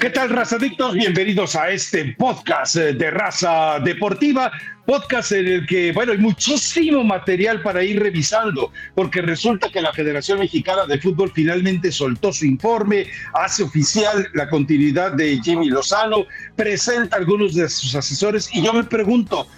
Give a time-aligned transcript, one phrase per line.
[0.00, 0.92] ¿Qué tal, razadictos?
[0.92, 4.52] Bienvenidos a este podcast eh, de Raza Deportiva,
[4.84, 9.94] podcast en el que, bueno, hay muchísimo material para ir revisando, porque resulta que la
[9.94, 16.26] Federación Mexicana de Fútbol finalmente soltó su informe, hace oficial la continuidad de Jimmy Lozano,
[16.56, 19.48] presenta algunos de sus asesores y yo me pregunto,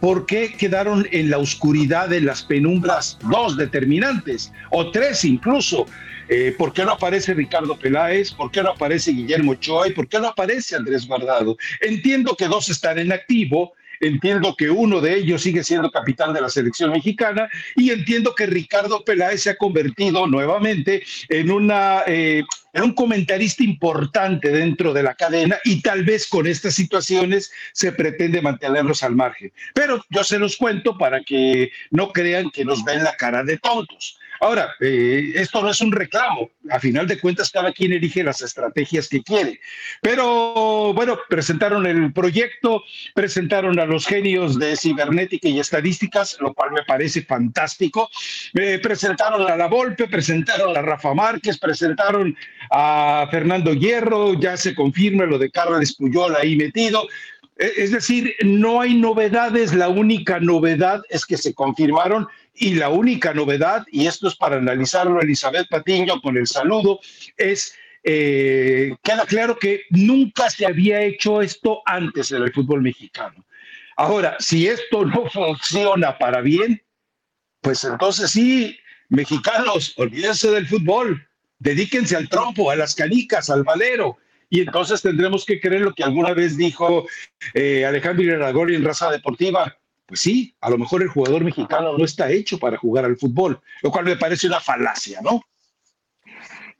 [0.00, 5.86] ¿por qué quedaron en la oscuridad de las penumbras dos determinantes o tres incluso?
[6.28, 8.32] Eh, ¿Por qué no aparece Ricardo Peláez?
[8.32, 9.88] ¿Por qué no aparece Guillermo Ochoa?
[9.88, 11.56] ¿Y por qué no aparece Andrés Guardado?
[11.80, 16.40] Entiendo que dos están en activo, entiendo que uno de ellos sigue siendo capitán de
[16.40, 22.42] la selección mexicana y entiendo que Ricardo Peláez se ha convertido nuevamente en una eh,
[22.74, 28.40] un comentarista importante dentro de la cadena y tal vez con estas situaciones se pretende
[28.40, 29.52] mantenerlos al margen.
[29.74, 33.58] Pero yo se los cuento para que no crean que nos ven la cara de
[33.58, 34.19] tontos.
[34.40, 36.50] Ahora, eh, esto no es un reclamo.
[36.70, 39.60] A final de cuentas, cada quien elige las estrategias que quiere.
[40.00, 42.82] Pero bueno, presentaron el proyecto,
[43.14, 48.08] presentaron a los genios de cibernética y estadísticas, lo cual me parece fantástico.
[48.54, 52.34] Eh, presentaron a La Volpe, presentaron a Rafa Márquez, presentaron
[52.70, 57.06] a Fernando Hierro, ya se confirma lo de Carlos Puyol ahí metido.
[57.58, 62.26] E, es decir, no hay novedades, la única novedad es que se confirmaron
[62.60, 67.00] y la única novedad, y esto es para analizarlo Elizabeth Patiño con el saludo,
[67.38, 73.46] es, eh, queda claro que nunca se había hecho esto antes en el fútbol mexicano.
[73.96, 76.82] Ahora, si esto no funciona para bien,
[77.62, 81.26] pues entonces sí, mexicanos, olvídense del fútbol,
[81.58, 84.18] dedíquense al trompo, a las canicas, al valero,
[84.50, 87.06] y entonces tendremos que creer lo que alguna vez dijo
[87.54, 89.79] eh, Alejandro Iragori en Raza Deportiva,
[90.10, 93.60] pues sí, a lo mejor el jugador mexicano no está hecho para jugar al fútbol,
[93.80, 95.40] lo cual me parece una falacia, ¿no?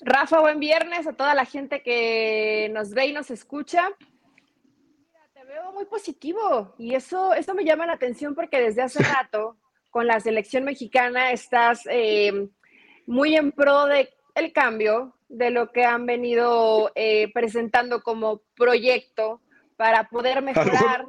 [0.01, 3.89] Rafa, buen viernes a toda la gente que nos ve y nos escucha.
[4.69, 9.01] Mira, te veo muy positivo y eso, eso me llama la atención porque desde hace
[9.05, 9.57] rato
[9.91, 12.49] con la selección mexicana estás eh,
[13.07, 19.41] muy en pro de el cambio de lo que han venido eh, presentando como proyecto
[19.77, 21.07] para poder mejorar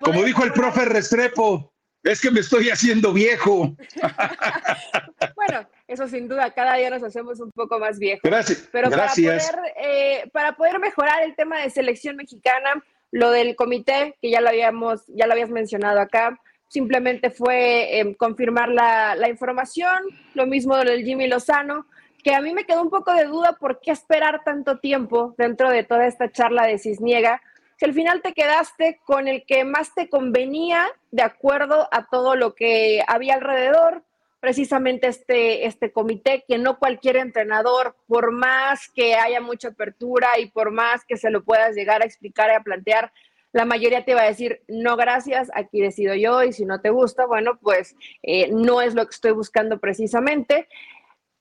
[0.00, 3.74] como dijo el profe Restrepo, es que me estoy haciendo viejo.
[5.36, 8.22] bueno, eso sin duda, cada día nos hacemos un poco más viejos.
[8.22, 8.68] Gracias.
[8.70, 9.50] Pero gracias.
[9.50, 14.30] Para, poder, eh, para poder mejorar el tema de selección mexicana, lo del comité, que
[14.30, 19.96] ya lo habíamos, ya lo habías mencionado acá, simplemente fue em, confirmar la, la información,
[20.34, 21.86] lo mismo del Jimmy Lozano,
[22.22, 25.70] que a mí me quedó un poco de duda por qué esperar tanto tiempo dentro
[25.70, 27.40] de toda esta charla de Cisniega
[27.76, 32.36] si al final te quedaste con el que más te convenía de acuerdo a todo
[32.36, 34.04] lo que había alrededor,
[34.40, 40.50] precisamente este, este comité, que no cualquier entrenador, por más que haya mucha apertura y
[40.50, 43.10] por más que se lo puedas llegar a explicar y a plantear,
[43.52, 46.90] la mayoría te va a decir, no gracias, aquí decido yo y si no te
[46.90, 50.68] gusta, bueno, pues eh, no es lo que estoy buscando precisamente.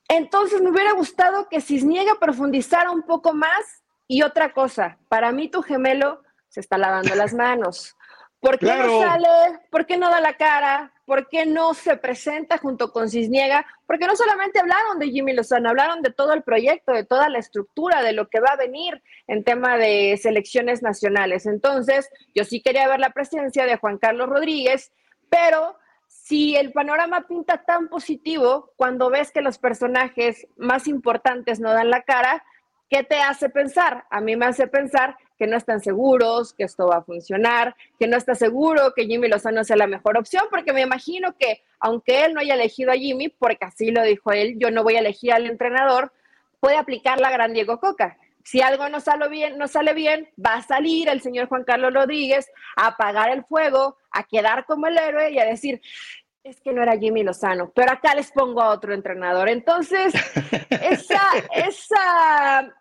[0.07, 5.49] Entonces me hubiera gustado que Cisniega profundizara un poco más y otra cosa, para mí
[5.49, 6.22] tu gemelo
[6.53, 7.97] se está lavando las manos.
[8.39, 9.27] ¿Por qué no sale?
[9.71, 10.93] ¿Por qué no da la cara?
[11.05, 13.65] ¿Por qué no se presenta junto con Cisniega?
[13.87, 17.39] Porque no solamente hablaron de Jimmy Lozano, hablaron de todo el proyecto, de toda la
[17.39, 21.47] estructura, de lo que va a venir en tema de selecciones nacionales.
[21.47, 24.91] Entonces, yo sí quería ver la presencia de Juan Carlos Rodríguez,
[25.29, 31.73] pero si el panorama pinta tan positivo cuando ves que los personajes más importantes no
[31.73, 32.43] dan la cara,
[32.89, 34.05] ¿qué te hace pensar?
[34.11, 38.07] A mí me hace pensar que no están seguros, que esto va a funcionar, que
[38.07, 42.25] no está seguro que Jimmy Lozano sea la mejor opción, porque me imagino que aunque
[42.25, 44.99] él no haya elegido a Jimmy, porque así lo dijo él, yo no voy a
[44.99, 46.13] elegir al entrenador,
[46.59, 48.17] puede aplicar la gran Diego Coca.
[48.43, 51.93] Si algo no sale bien, no sale bien, va a salir el señor Juan Carlos
[51.93, 55.81] Rodríguez a apagar el fuego, a quedar como el héroe y a decir,
[56.43, 59.47] es que no era Jimmy Lozano, pero acá les pongo a otro entrenador.
[59.47, 60.13] Entonces,
[60.69, 61.21] esa,
[61.53, 62.73] esa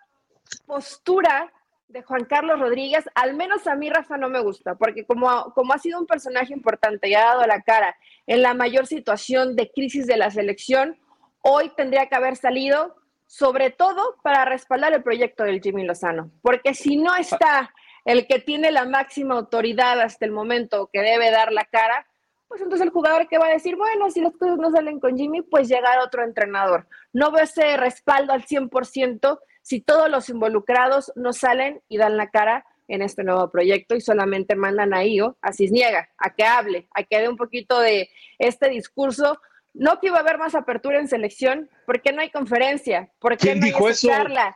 [0.66, 1.52] postura
[1.93, 5.75] de Juan Carlos Rodríguez, al menos a mí, Rafa, no me gusta, porque como, como
[5.75, 7.94] ha sido un personaje importante y ha dado la cara
[8.27, 10.99] en la mayor situación de crisis de la selección,
[11.43, 12.97] hoy tendría que haber salido,
[13.27, 17.75] sobre todo para respaldar el proyecto del Jimmy Lozano, porque si no está
[18.06, 22.06] el que tiene la máxima autoridad hasta el momento que debe dar la cara,
[22.49, 25.17] pues entonces el jugador que va a decir, bueno, si las cosas no salen con
[25.17, 26.87] Jimmy, pues llegar otro entrenador.
[27.12, 32.31] No veo ese respaldo al 100% si todos los involucrados no salen y dan la
[32.31, 36.88] cara en este nuevo proyecto y solamente mandan a IO, a Cisniega, a que hable,
[36.94, 39.41] a que dé un poquito de este discurso.
[39.73, 43.64] No que iba a haber más apertura en selección, porque no hay conferencia, porque no
[43.64, 44.09] hay dijo eso?
[44.09, 44.55] charla,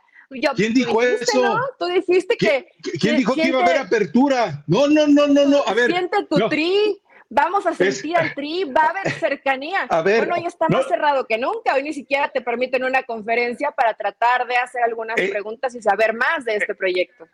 [0.55, 1.59] ¿Quién dijo eso?
[1.79, 2.67] Tú dijiste que.
[2.99, 4.63] ¿Quién dijo que iba a haber apertura?
[4.67, 5.63] No, no, no, no, no.
[5.65, 5.91] A ver.
[5.91, 7.01] Siente tu tri.
[7.29, 9.81] Vamos a sentir al tri, va a haber cercanía.
[9.89, 11.73] A ver, bueno, hoy está más cerrado que nunca.
[11.75, 15.81] Hoy ni siquiera te permiten una conferencia para tratar de hacer algunas eh, preguntas y
[15.81, 17.27] saber más de este proyecto.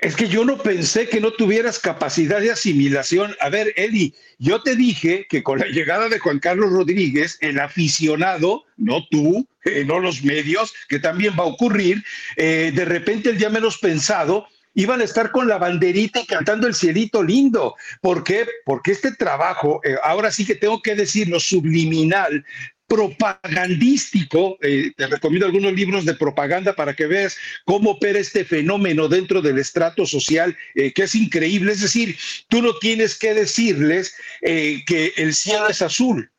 [0.00, 3.34] Es que yo no pensé que no tuvieras capacidad de asimilación.
[3.40, 7.58] A ver, Eli, yo te dije que con la llegada de Juan Carlos Rodríguez, el
[7.58, 12.02] aficionado, no tú, eh, no los medios, que también va a ocurrir,
[12.36, 16.66] eh, de repente el día menos pensado, iban a estar con la banderita y cantando
[16.66, 17.74] el cielito lindo.
[18.00, 18.46] ¿Por qué?
[18.64, 22.44] Porque este trabajo, eh, ahora sí que tengo que decirlo, subliminal,
[22.86, 29.08] propagandístico, eh, te recomiendo algunos libros de propaganda para que veas cómo opera este fenómeno
[29.08, 31.72] dentro del estrato social, eh, que es increíble.
[31.72, 32.16] Es decir,
[32.48, 36.30] tú no tienes que decirles que el cielo es azul,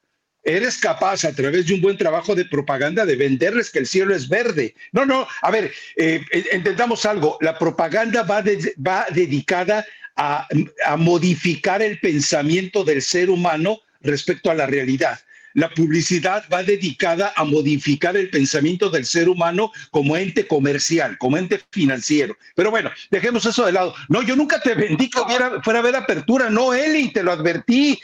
[0.46, 4.16] eres capaz a través de un buen trabajo de propaganda de venderles que el cielo
[4.16, 4.76] es verde.
[4.92, 8.44] No, no, a ver, eh, entendamos algo, la propaganda va,
[8.86, 10.48] va dedicada a,
[10.86, 15.20] a modificar el pensamiento del ser humano respecto a la realidad
[15.56, 21.38] la publicidad va dedicada a modificar el pensamiento del ser humano como ente comercial, como
[21.38, 22.38] ente financiero.
[22.56, 23.96] Pero bueno, dejemos eso de lado.
[24.10, 25.20] No, yo nunca te vendí que
[25.64, 28.00] fuera a apertura, no, Eli, te lo advertí.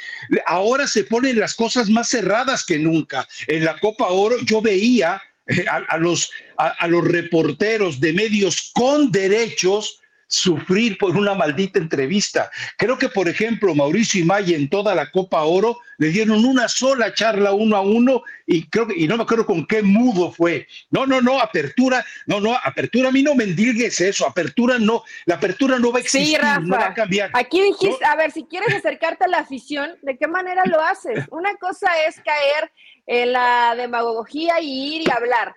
[0.45, 3.27] Ahora se ponen las cosas más cerradas que nunca.
[3.48, 9.12] En la Copa Oro yo veía eh, a, los, a los reporteros de medios con
[9.12, 10.00] derechos
[10.31, 12.50] sufrir por una maldita entrevista.
[12.78, 17.13] Creo que, por ejemplo, Mauricio Imay en toda la Copa Oro le dieron una sola
[17.13, 20.68] charla uno a uno y creo y no me acuerdo con qué mudo fue.
[20.89, 25.04] No, no, no, apertura, no, no, apertura, a mí no me endilgues eso, apertura no,
[25.25, 27.30] la apertura no va a existir, no va a cambiar.
[27.34, 31.25] Aquí dijiste, a ver, si quieres acercarte a la afición, ¿de qué manera lo haces?
[31.30, 32.72] Una cosa es caer
[33.06, 35.54] en la demagogía y ir y hablar.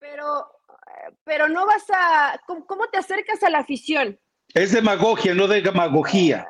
[0.00, 0.55] pero
[1.26, 4.18] pero no vas a, ¿cómo, te acercas a la afición?
[4.54, 6.46] Es demagogia, no de demagogía.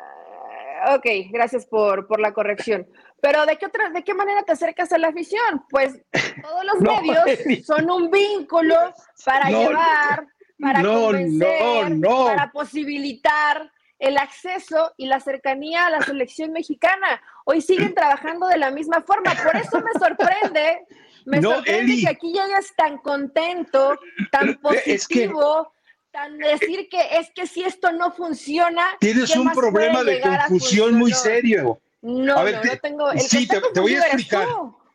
[0.84, 2.87] Ah, ok, gracias por, por la corrección.
[3.23, 5.64] Pero ¿de qué otra, de qué manera te acercas a la afición?
[5.70, 5.99] Pues
[6.43, 8.76] todos los medios son un vínculo
[9.25, 10.26] para llevar,
[10.61, 17.22] para convencer, para posibilitar el acceso y la cercanía a la selección mexicana.
[17.46, 19.32] Hoy siguen trabajando de la misma forma.
[19.43, 20.87] Por eso me sorprende
[21.26, 23.99] me sorprende que aquí llegues tan contento,
[24.31, 25.73] tan positivo.
[26.12, 28.96] tan decir que es que si esto no funciona.
[29.00, 31.81] Tienes un problema de confusión muy serio.
[32.00, 33.11] No, no, no tengo.
[33.11, 34.46] El sí, te, voy a explicar.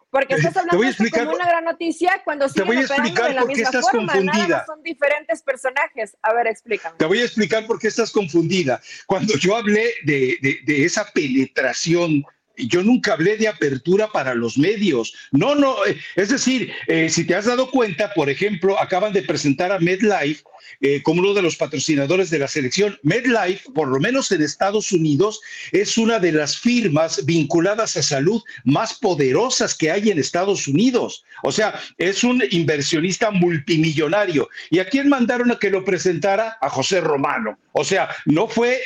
[0.09, 3.45] porque estás hablando de como una gran noticia cuando te voy a explicar de la
[3.45, 4.13] misma estás forma.
[4.13, 4.65] Confundida.
[4.65, 6.15] son diferentes personajes.
[6.21, 6.95] A ver, explícame.
[6.97, 8.81] Te voy a explicar por qué estás confundida.
[9.05, 12.23] Cuando yo hablé de, de, de esa penetración
[12.67, 15.13] yo nunca hablé de apertura para los medios.
[15.31, 19.21] No, no, eh, es decir, eh, si te has dado cuenta, por ejemplo, acaban de
[19.21, 20.43] presentar a MedLife
[20.79, 22.97] eh, como uno de los patrocinadores de la selección.
[23.03, 25.39] MedLife, por lo menos en Estados Unidos,
[25.71, 31.23] es una de las firmas vinculadas a salud más poderosas que hay en Estados Unidos.
[31.43, 34.49] O sea, es un inversionista multimillonario.
[34.69, 36.57] ¿Y a quién mandaron a que lo presentara?
[36.61, 37.57] A José Romano.
[37.73, 38.81] O sea, no fue,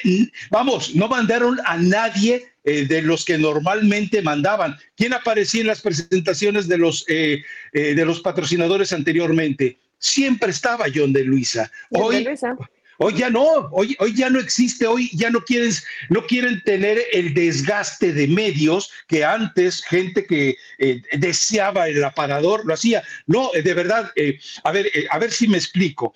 [0.52, 4.78] vamos, no mandaron a nadie eh, de los que normalmente mandaban.
[4.98, 7.44] ¿Quién aparecía en las presentaciones de los, eh,
[7.74, 9.78] de los patrocinadores anteriormente?
[10.06, 11.72] siempre estaba John de Luisa.
[11.90, 12.28] Hoy,
[12.98, 15.72] hoy ya no, hoy, hoy ya no existe, hoy ya no quieren,
[16.10, 22.66] no quieren tener el desgaste de medios que antes gente que eh, deseaba el aparador
[22.66, 23.04] lo hacía.
[23.26, 26.14] No, eh, de verdad, eh, a ver, a ver si me explico.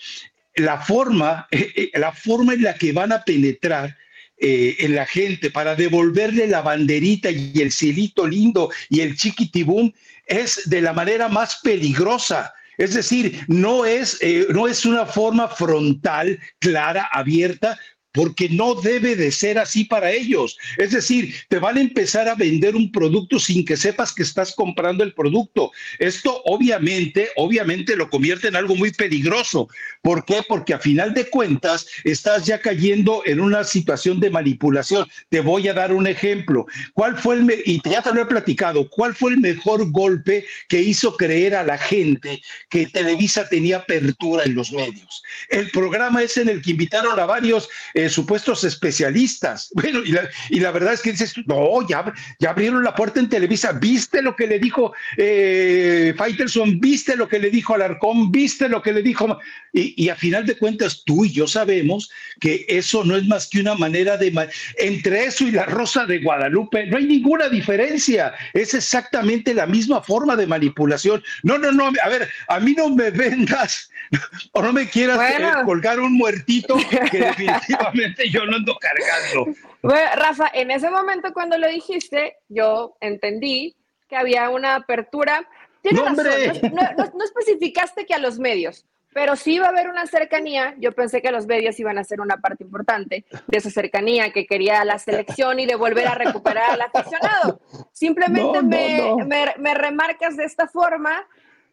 [0.56, 1.48] La forma,
[1.94, 3.98] la forma en la que van a penetrar
[4.41, 9.91] en la gente para devolverle la banderita y el cielito lindo y el chiquitibum
[10.25, 12.53] es de la manera más peligrosa.
[12.77, 17.77] Es decir, no es, eh, no es una forma frontal, clara, abierta,
[18.13, 20.58] porque no debe de ser así para ellos.
[20.78, 24.54] Es decir, te van a empezar a vender un producto sin que sepas que estás
[24.56, 25.72] comprando el producto.
[26.00, 29.68] Esto obviamente, obviamente lo convierte en algo muy peligroso.
[30.01, 30.42] ¿Por qué?
[30.48, 35.08] Porque a final de cuentas estás ya cayendo en una situación de manipulación.
[35.30, 36.66] Te voy a dar un ejemplo.
[36.94, 40.82] ¿Cuál fue el, y ya te lo he platicado, cuál fue el mejor golpe que
[40.82, 45.24] hizo creer a la gente que Televisa tenía apertura en los medios?
[45.50, 47.70] El programa es en el que invitaron a varios
[48.06, 49.70] eh, supuestos especialistas.
[49.79, 53.72] Bueno, y la, verdad es que dices, no, ya, ya abrieron la puerta en Televisa,
[53.72, 58.82] viste lo que le dijo eh, Faitelson, viste lo que le dijo Alarcón, viste lo
[58.82, 59.39] que le dijo,
[59.72, 63.48] y, y a final de cuentas tú y yo sabemos que eso no es más
[63.48, 68.34] que una manera de, entre eso y la Rosa de Guadalupe, no hay ninguna diferencia,
[68.53, 71.24] es exactamente la misma forma de manipulación.
[71.44, 73.89] No, no, no, a ver, a mí no me vendas
[74.54, 79.54] o no me quieras eh, colgar un muertito que definitivamente yo no ando cargando.
[79.82, 83.75] Bueno, Rafa, en ese momento cuando lo dijiste, yo entendí
[84.08, 85.48] que había una apertura.
[85.82, 89.88] Tienes no, razón, no, no, especificaste que a los medios, pero sí iba a haber
[89.88, 90.75] una cercanía.
[90.78, 94.46] Yo pensé que los medios iban a ser una parte importante de esa cercanía que
[94.46, 97.62] quería la selección y de volver a recuperar al aficionado.
[97.94, 101.25] Simplemente me, me, me, remarcas de esta forma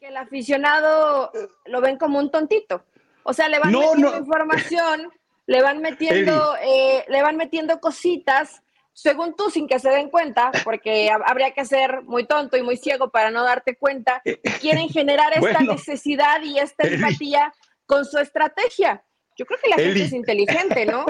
[0.06, 1.32] que el aficionado
[1.66, 2.84] lo ven como un tontito.
[3.22, 5.12] O sea, le van metiendo información,
[5.46, 10.50] le van metiendo, eh, le van metiendo cositas, según tú, sin que se den cuenta,
[10.64, 14.22] porque habría que ser muy tonto y muy ciego para no darte cuenta,
[14.60, 17.52] quieren generar esta necesidad y esta empatía
[17.84, 19.02] con su estrategia.
[19.36, 21.04] Yo creo que la gente es inteligente, ¿no?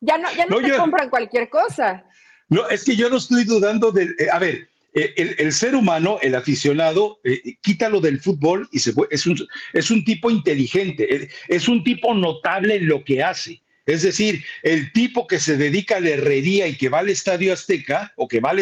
[0.00, 2.04] Ya no, ya no, te compran cualquier cosa.
[2.48, 4.04] No, es que yo no estoy dudando de.
[4.18, 8.92] Eh, a ver, eh, el, ser humano, el aficionado, eh, quítalo del fútbol y se
[9.10, 13.60] es, un, es un tipo inteligente, es un tipo notable en lo que hace.
[13.86, 17.52] Es decir, el tipo que se dedica a la herrería y que va al estadio
[17.52, 18.54] Azteca, o que va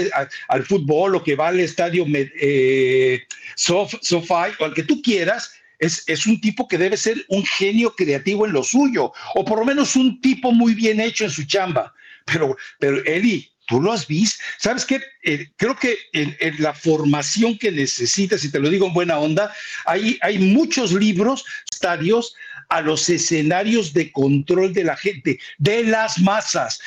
[0.49, 3.23] al, fútbol, o que va al estadio eh,
[3.55, 7.95] Sof, o al que tú quieras, es, es, un tipo que debe ser un genio
[7.95, 11.45] creativo en lo suyo, o por lo menos un tipo muy bien hecho en su
[11.45, 11.95] chamba.
[12.25, 14.43] Pero, pero Eli, tú lo has visto.
[14.57, 15.01] ¿Sabes qué?
[15.23, 19.53] Eh, creo que en, la formación que necesitas, y te lo digo en buena onda,
[19.85, 22.35] hay, hay muchos libros, estadios,
[22.71, 26.81] a los escenarios de control de la gente, de las masas.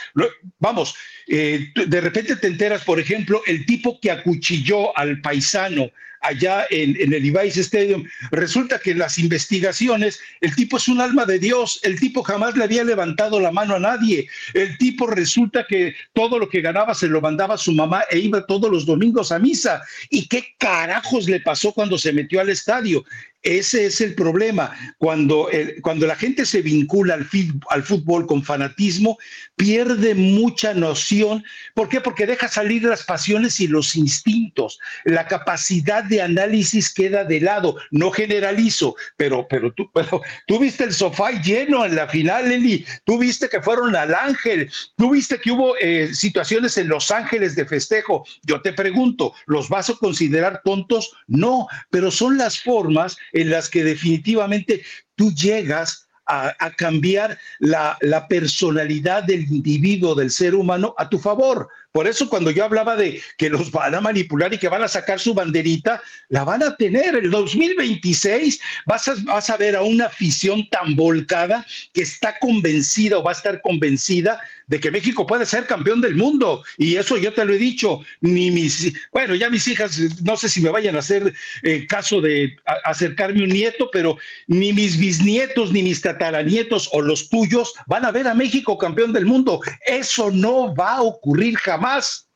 [0.60, 0.96] Vamos,
[1.28, 5.90] eh, de repente te enteras, por ejemplo, el tipo que acuchilló al paisano
[6.22, 8.06] allá en, el Levi's Stadium.
[8.32, 12.64] Resulta que las investigaciones el tipo es un alma de Dios, el tipo jamás le
[12.64, 17.08] había levantado la mano a nadie, el tipo resulta que todo lo que ganaba se
[17.08, 19.82] lo mandaba a su mamá e iba todos los domingos a misa.
[20.10, 23.04] ¿Y qué carajos le pasó cuando se metió al estadio?
[23.44, 24.72] Ese es el problema.
[25.00, 25.50] Cuando,
[25.82, 29.18] cuando la gente se vincula al, fútbol con fanatismo,
[29.56, 31.44] pierde mucha noción.
[31.74, 32.02] ¿Por qué?
[32.02, 34.80] Porque deja salir las pasiones y los instintos.
[35.06, 37.78] La capacidad de análisis queda de lado.
[37.90, 42.86] No generalizo, pero, pero, tú, pero tú viste el sofá lleno en la final, Eli.
[43.06, 44.72] Tú viste que fueron al Ángel.
[44.98, 48.24] Tú viste que hubo eh, situaciones en Los Ángeles de festejo.
[48.44, 51.12] Yo te pregunto, ¿los vas a considerar tontos?
[51.28, 54.84] No, pero son las formas en las que definitivamente
[55.16, 57.98] tú llegas a, cambiar la,
[58.30, 61.68] personalidad del individuo, del ser humano, a tu favor.
[61.92, 64.88] Por eso cuando yo hablaba de que los van a manipular y que van a
[64.88, 67.16] sacar su banderita, la van a tener.
[67.16, 73.18] El 2026 vas a, vas a ver a una afición tan volcada que está convencida
[73.18, 74.40] o va a estar convencida
[74.72, 76.64] de que México puede ser campeón del mundo.
[76.78, 78.00] Y eso yo te lo he dicho.
[78.22, 82.22] Ni mis, bueno, ya mis hijas, no sé si me vayan a hacer eh, caso
[82.22, 88.06] de acercarme un nieto, pero ni mis bisnietos, ni mis tataranietos o los tuyos van
[88.06, 89.60] a ver a México campeón del mundo.
[89.86, 92.30] Eso no va a ocurrir jamás más.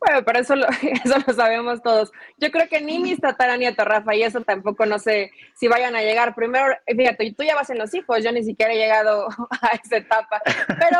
[0.00, 0.66] Bueno, pero eso lo,
[1.04, 2.10] eso lo sabemos todos.
[2.38, 6.02] Yo creo que ni mis tataranietos, Rafa, y eso tampoco no sé si vayan a
[6.02, 6.34] llegar.
[6.34, 9.28] Primero, fíjate, tú ya vas en los hijos, yo ni siquiera he llegado
[9.62, 10.42] a esa etapa.
[10.66, 10.98] Pero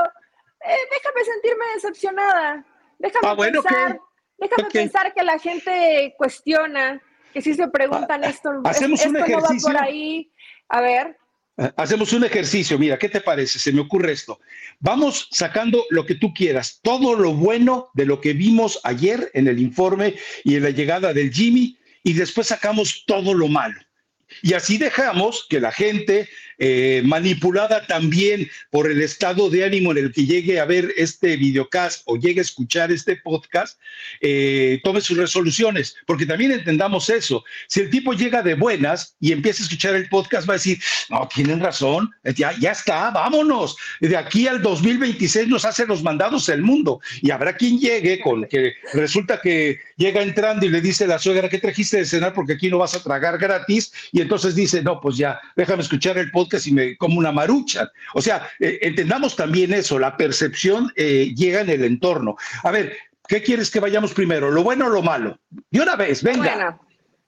[0.64, 2.64] eh, déjame sentirme decepcionada.
[2.98, 4.00] Déjame ah, pensar,
[4.38, 7.02] déjame pensar que la gente cuestiona,
[7.32, 9.68] que si se preguntan ah, esto, hacemos un ejercicio.
[9.68, 10.30] no va por ahí.
[10.68, 11.18] A ver.
[11.76, 13.58] Hacemos un ejercicio, mira, ¿qué te parece?
[13.58, 14.40] Se me ocurre esto.
[14.80, 19.48] Vamos sacando lo que tú quieras, todo lo bueno de lo que vimos ayer en
[19.48, 23.78] el informe y en la llegada del Jimmy, y después sacamos todo lo malo.
[24.40, 29.98] Y así dejamos que la gente eh, manipulada también por el estado de ánimo en
[29.98, 33.78] el que llegue a ver este videocast o llegue a escuchar este podcast,
[34.20, 37.44] eh, tome sus resoluciones, porque también entendamos eso.
[37.66, 40.78] Si el tipo llega de buenas y empieza a escuchar el podcast, va a decir,
[41.10, 43.76] no, tienen razón, ya, ya está, vámonos.
[44.00, 47.00] De aquí al 2026 nos hace los mandados el mundo.
[47.20, 51.18] Y habrá quien llegue con que resulta que llega entrando y le dice a la
[51.18, 52.34] suegra, ¿qué trajiste de cenar?
[52.34, 53.92] Porque aquí no vas a tragar gratis.
[54.22, 57.90] Entonces dice, no, pues ya, déjame escuchar el podcast si me como una marucha.
[58.14, 62.36] O sea, eh, entendamos también eso, la percepción eh, llega en el entorno.
[62.62, 62.96] A ver,
[63.28, 64.50] ¿qué quieres que vayamos primero?
[64.50, 65.38] ¿Lo bueno o lo malo?
[65.70, 66.78] De una vez, venga.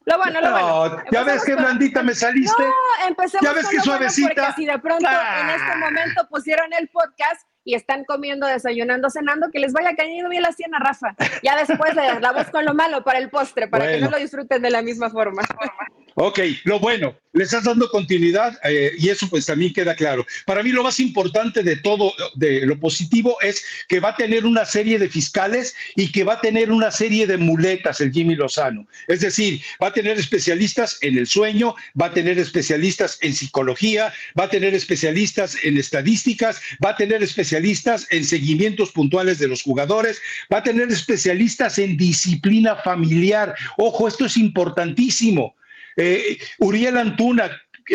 [0.07, 1.03] Lo bueno, lo bueno.
[1.11, 2.63] Ya ves qué blandita me saliste.
[2.63, 4.35] No, empecemos ya ves qué suavecita.
[4.35, 9.51] Porque si de pronto en este momento pusieron el podcast, y están comiendo, desayunando, cenando,
[9.51, 11.17] que les vaya cayendo bien la cena, Rafa.
[11.43, 14.61] Ya después le damos con lo malo para el postre, para que no lo disfruten
[14.61, 15.43] de la misma forma.
[16.17, 20.25] Ok, lo bueno, le estás dando continuidad eh, y eso pues también queda claro.
[20.47, 24.47] Para mí lo más importante de todo, de lo positivo, es que va a tener
[24.47, 28.37] una serie de fiscales y que va a tener una serie de muletas el Jimmy
[28.37, 28.87] Lozano.
[29.09, 34.13] Es decir, va a tener especialistas en el sueño, va a tener especialistas en psicología,
[34.39, 39.63] va a tener especialistas en estadísticas, va a tener especialistas en seguimientos puntuales de los
[39.63, 43.57] jugadores, va a tener especialistas en disciplina familiar.
[43.77, 45.57] Ojo, esto es importantísimo
[45.97, 47.51] eh, Uriel Antuna,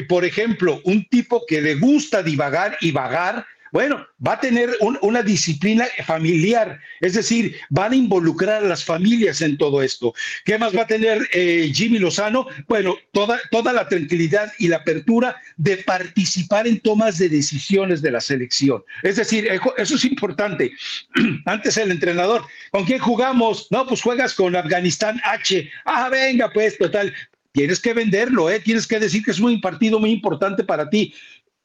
[0.07, 5.21] por ejemplo, un tipo que le gusta divagar y vagar, bueno, va a tener una
[5.21, 10.13] disciplina familiar, es decir, van a involucrar a las familias en todo esto.
[10.43, 12.47] ¿Qué más va a tener eh, Jimmy Lozano?
[12.67, 18.11] Bueno, toda, toda la tranquilidad y la apertura de participar en tomas de decisiones de
[18.11, 18.83] la selección.
[19.03, 20.71] Es decir, eso es importante.
[21.45, 23.67] Antes el entrenador, ¿con quién jugamos?
[23.69, 25.69] No, pues juegas con Afganistán H.
[25.85, 27.13] Ah, venga, pues, total
[27.51, 28.59] tienes que venderlo, ¿eh?
[28.59, 31.13] tienes que decir que es un partido muy importante para ti.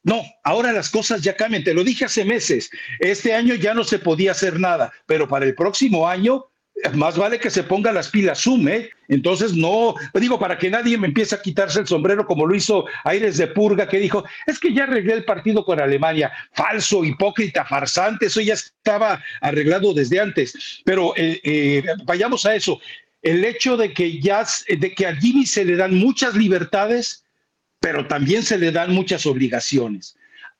[0.03, 3.83] No, ahora las cosas ya cambian, te lo dije hace meses, este año ya no
[3.83, 6.45] se podía hacer nada, pero para el próximo año
[6.93, 8.75] más vale que se ponga las pilas sume.
[8.75, 8.89] ¿eh?
[9.07, 12.85] Entonces, no, digo, para que nadie me empiece a quitarse el sombrero como lo hizo
[13.03, 16.31] Aires de Purga, que dijo, es que ya arreglé el partido con Alemania.
[16.51, 20.81] Falso, hipócrita, farsante, eso ya estaba arreglado desde antes.
[20.83, 22.79] Pero eh, eh, vayamos a eso
[23.25, 27.25] el hecho de que, ya, de que a Jimmy se le dan muchas libertades,
[27.79, 30.15] pero también se le dan muchas obligaciones.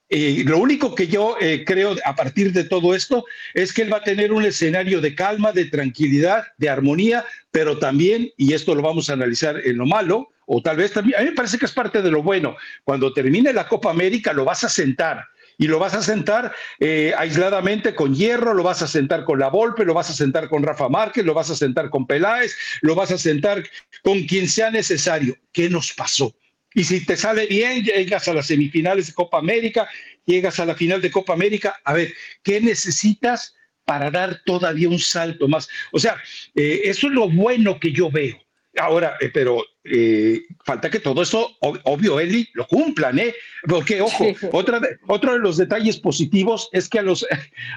[0.10, 3.94] Eh, lo único que yo eh, creo a partir de todo esto es que él
[3.94, 8.74] va a tener un escenario de calma, de tranquilidad, de armonía, pero también, y esto
[8.74, 11.60] lo vamos a analizar en lo malo, o tal vez también, a mí me parece
[11.60, 15.24] que es parte de lo bueno, cuando termine la Copa América lo vas a sentar
[15.58, 19.50] y lo vas a sentar eh, aisladamente con Hierro, lo vas a sentar con La
[19.50, 22.96] Volpe, lo vas a sentar con Rafa Márquez, lo vas a sentar con Peláez, lo
[22.96, 23.64] vas a sentar
[24.04, 25.38] con quien sea necesario.
[25.52, 26.36] ¿Qué nos pasó?
[26.74, 29.88] Y si te sale bien, llegas a las semifinales de Copa América,
[30.26, 35.00] llegas a la final de Copa América, a ver, ¿qué necesitas para dar todavía un
[35.00, 35.70] salto más?
[35.94, 36.18] O sea,
[36.54, 38.45] eh, eso es lo bueno que yo veo.
[38.78, 43.34] Ahora, eh, pero eh, falta que todo eso, obvio, Eli, lo cumplan, ¿eh?
[43.68, 47.26] Porque, ojo, otra otro de los detalles positivos es que a los,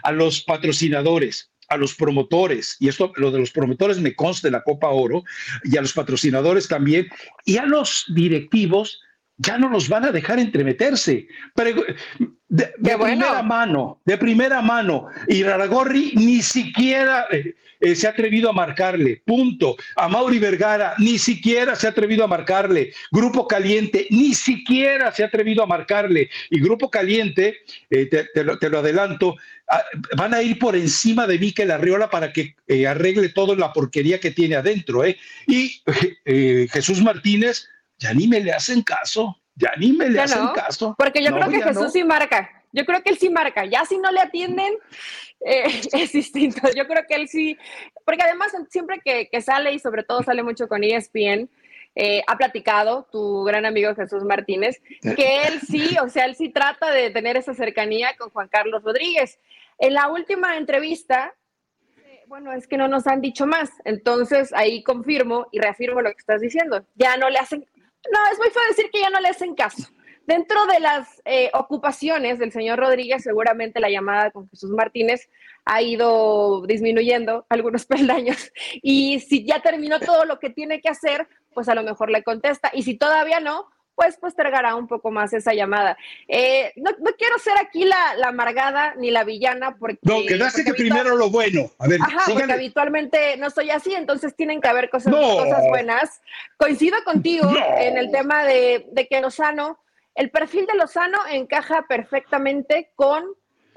[0.02, 4.52] a los patrocinadores, a los promotores, y esto, lo de los promotores me consta de
[4.52, 5.22] la Copa Oro,
[5.64, 7.08] y a los patrocinadores también,
[7.44, 9.00] y a los directivos,
[9.38, 11.28] ya no los van a dejar entremeterse.
[11.54, 11.82] Pero,
[12.48, 17.26] de, primera mano, de primera mano, y Raragorri ni siquiera...
[17.30, 19.76] Eh, eh, se ha atrevido a marcarle, punto.
[19.94, 22.92] A Mauri Vergara ni siquiera se ha atrevido a marcarle.
[23.12, 26.28] Grupo Caliente ni siquiera se ha atrevido a marcarle.
[26.50, 29.36] Y Grupo Caliente, eh, te, lo, adelanto,
[29.68, 29.84] ah,
[30.16, 34.32] van a ir por encima de Miquel Arriola para que arregle toda la porquería que
[34.32, 35.04] tiene adentro.
[35.46, 35.80] Y
[36.72, 39.36] Jesús Martínez, ya ni me le hacen caso.
[39.54, 40.94] Ya ni me le hacen caso.
[40.96, 42.58] Porque yo creo que Jesús sí marca.
[42.72, 43.64] Yo creo que él sí marca.
[43.64, 44.74] Ya si no le atienden,
[45.44, 46.60] eh, es distinto.
[46.76, 47.58] Yo creo que él sí,
[48.04, 51.48] porque además siempre que, sale y sobre todo sale mucho con ESPN,
[51.94, 56.50] eh, ha platicado tu gran amigo Jesús Martínez, que él sí, o sea, él sí
[56.50, 59.40] trata de tener esa cercanía con Juan Carlos Rodríguez.
[59.78, 61.34] En la última entrevista,
[62.04, 66.10] eh, bueno, es que no nos han dicho más, entonces ahí confirmo y reafirmo lo
[66.10, 66.86] que estás diciendo.
[66.94, 67.66] Ya no le hacen,
[68.12, 69.88] no, es muy feo decir que ya no le hacen caso.
[70.26, 75.30] Dentro de las eh, ocupaciones del señor Rodríguez, seguramente la llamada con Jesús Martínez
[75.64, 78.52] ha ido disminuyendo algunos peldaños.
[78.82, 82.22] Y si ya terminó todo lo que tiene que hacer, pues a lo mejor le
[82.22, 82.70] contesta.
[82.74, 85.98] Y si todavía no, pues postergará un poco más esa llamada.
[86.28, 89.98] Eh, no, quiero ser aquí la, amargada ni la villana porque...
[90.02, 91.72] No, quedaste que primero lo bueno.
[91.80, 96.20] A ver, Ajá, porque habitualmente no soy así, entonces tienen que haber cosas, cosas buenas.
[96.56, 99.80] Coincido contigo en el tema de, de que Lozano
[100.14, 103.24] el perfil de Lozano encaja perfectamente con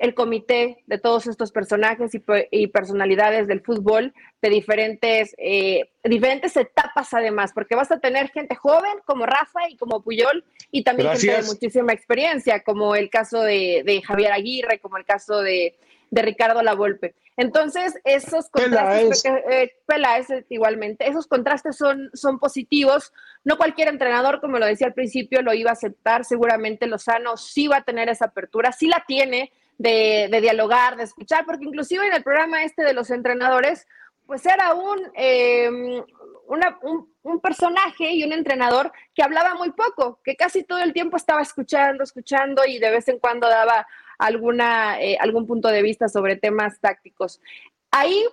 [0.02, 2.12] el comité de todos estos personajes
[2.52, 8.56] y, personalidades del fútbol de diferentes, eh, diferentes etapas además, porque vas a tener gente
[8.56, 13.44] joven como Rafa y como Puyol y también gente de muchísima experiencia, como el caso
[13.44, 15.76] de Javier Aguirre, como el caso de,
[16.12, 17.16] de Ricardo Lavolpe.
[17.38, 19.72] Entonces, esos contrastes, eh,
[20.50, 23.14] igualmente, esos contrastes son, son positivos.
[23.46, 26.26] No cualquier entrenador, como lo decía al principio, lo iba a aceptar.
[26.26, 31.46] Seguramente Lozano sí va a tener esa apertura, sí la tiene de, dialogar, de escuchar,
[31.46, 33.88] porque inclusive en el programa este de los entrenadores,
[34.26, 36.04] pues era un, em,
[36.48, 41.18] un, un, personaje y un entrenador que hablaba muy poco, que casi todo el tiempo
[41.18, 46.08] estaba escuchando, escuchando y de vez en cuando daba alguna, eh, algún punto de vista
[46.08, 47.42] sobre temas tácticos.
[47.90, 48.24] Ahí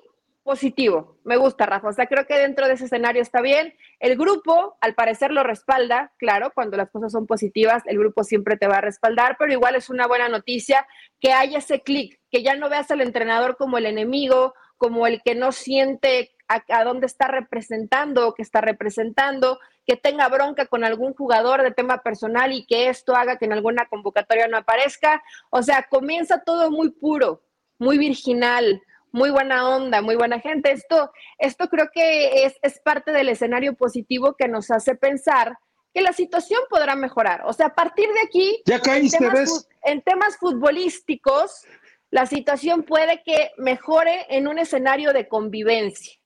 [0.48, 1.18] positivo.
[1.24, 1.88] Me gusta, Rafa.
[1.88, 3.74] O sea, creo que dentro de ese escenario está bien.
[4.00, 6.14] El grupo, al parecer, lo respalda.
[6.16, 9.74] Claro, cuando las cosas son positivas, el grupo siempre te va a respaldar, pero igual
[9.74, 10.86] es una buena noticia
[11.20, 15.20] que haya ese clic, que ya no veas al entrenador como el enemigo, como el
[15.22, 20.82] que no siente a, dónde está representando o que está representando, que tenga bronca con
[20.82, 25.22] algún jugador de tema personal y que esto haga que en alguna convocatoria no aparezca.
[25.50, 27.42] O sea, comienza todo muy puro,
[27.78, 28.80] muy virginal,
[29.12, 30.72] muy buena onda, muy buena gente.
[30.72, 35.58] Esto, esto creo que es, es parte del escenario positivo que nos hace pensar
[35.94, 37.42] que la situación podrá mejorar.
[37.46, 41.64] O sea, a partir de aquí, ya caíste, en, temas, en temas futbolísticos,
[42.10, 46.18] la situación puede que mejore en un escenario de convivencia.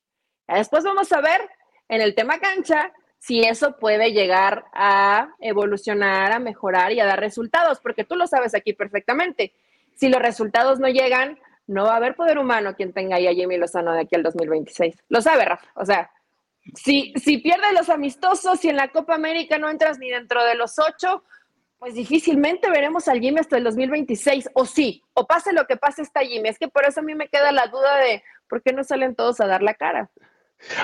[0.48, 1.40] Después vamos a ver
[1.88, 7.20] en el tema cancha si eso puede llegar a evolucionar, a mejorar y a dar
[7.20, 9.54] resultados, porque tú lo sabes aquí perfectamente.
[9.94, 13.34] Si los resultados no llegan, no va a haber poder humano quien tenga ahí a
[13.34, 14.96] Jimmy Lozano de aquí al 2026.
[15.08, 15.66] Lo sabe, Rafa.
[15.74, 16.10] O sea,
[16.74, 20.54] si, si pierdes los amistosos y en la Copa América no entras ni dentro de
[20.54, 21.24] los ocho,
[21.78, 24.50] pues difícilmente veremos al Jimmy hasta el 2026.
[24.54, 26.48] O sí, o pase lo que pase, está Jimmy.
[26.48, 29.14] Es que por eso a mí me queda la duda de por qué no salen
[29.14, 30.10] todos a dar la cara.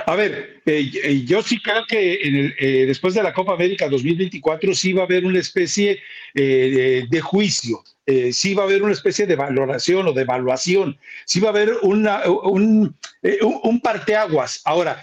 [0.07, 4.75] A ver, eh, eh, yo sí creo que eh, después de la Copa América 2024
[4.75, 6.01] sí va a haber una especie
[6.35, 7.83] de, juicio,
[8.33, 11.73] sí va a haber una especie de valoración o de evaluación, sí va a haber
[11.83, 12.97] una, un,
[13.63, 14.61] un, parteaguas.
[14.65, 15.03] Ahora,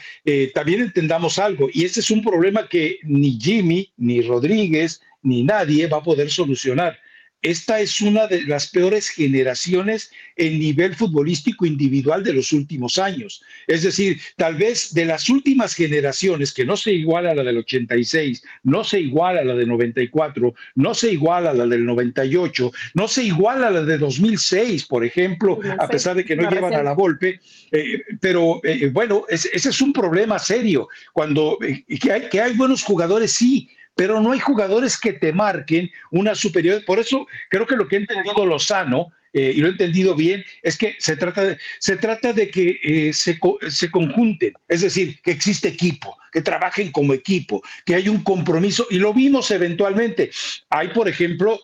[0.54, 5.88] también entendamos algo, y ese es un problema que ni Jimmy, ni Rodríguez, ni nadie
[5.88, 7.00] va a poder solucionar
[7.46, 13.44] esta es una de las peores generaciones en nivel futbolístico individual de los últimos años.
[13.68, 17.60] Es decir, tal vez de las últimas generaciones, que no se iguala a la del
[17.60, 22.72] 86, no se iguala a la del 94, no se iguala a la del 98,
[22.96, 26.74] no se iguala a la de 2006, por ejemplo, a pesar de que no llevan
[26.74, 27.40] a la golpe.
[27.72, 30.90] Eh, pero eh, bueno, ese es un problema serio.
[31.14, 35.90] Cuando eh, hay, que hay buenos jugadores, sí, pero no hay jugadores que te marquen
[36.12, 36.84] una superior.
[36.86, 40.46] Por eso creo que lo que ha entendido Lozano, eh, y lo he entendido bien,
[40.64, 43.38] es que se trata de, se trata de que eh, se,
[43.70, 48.88] se, conjunten, es decir, que existe equipo, que trabajen como equipo, que hay un compromiso,
[48.90, 50.32] y lo vimos eventualmente.
[50.70, 51.60] Hay, por ejemplo,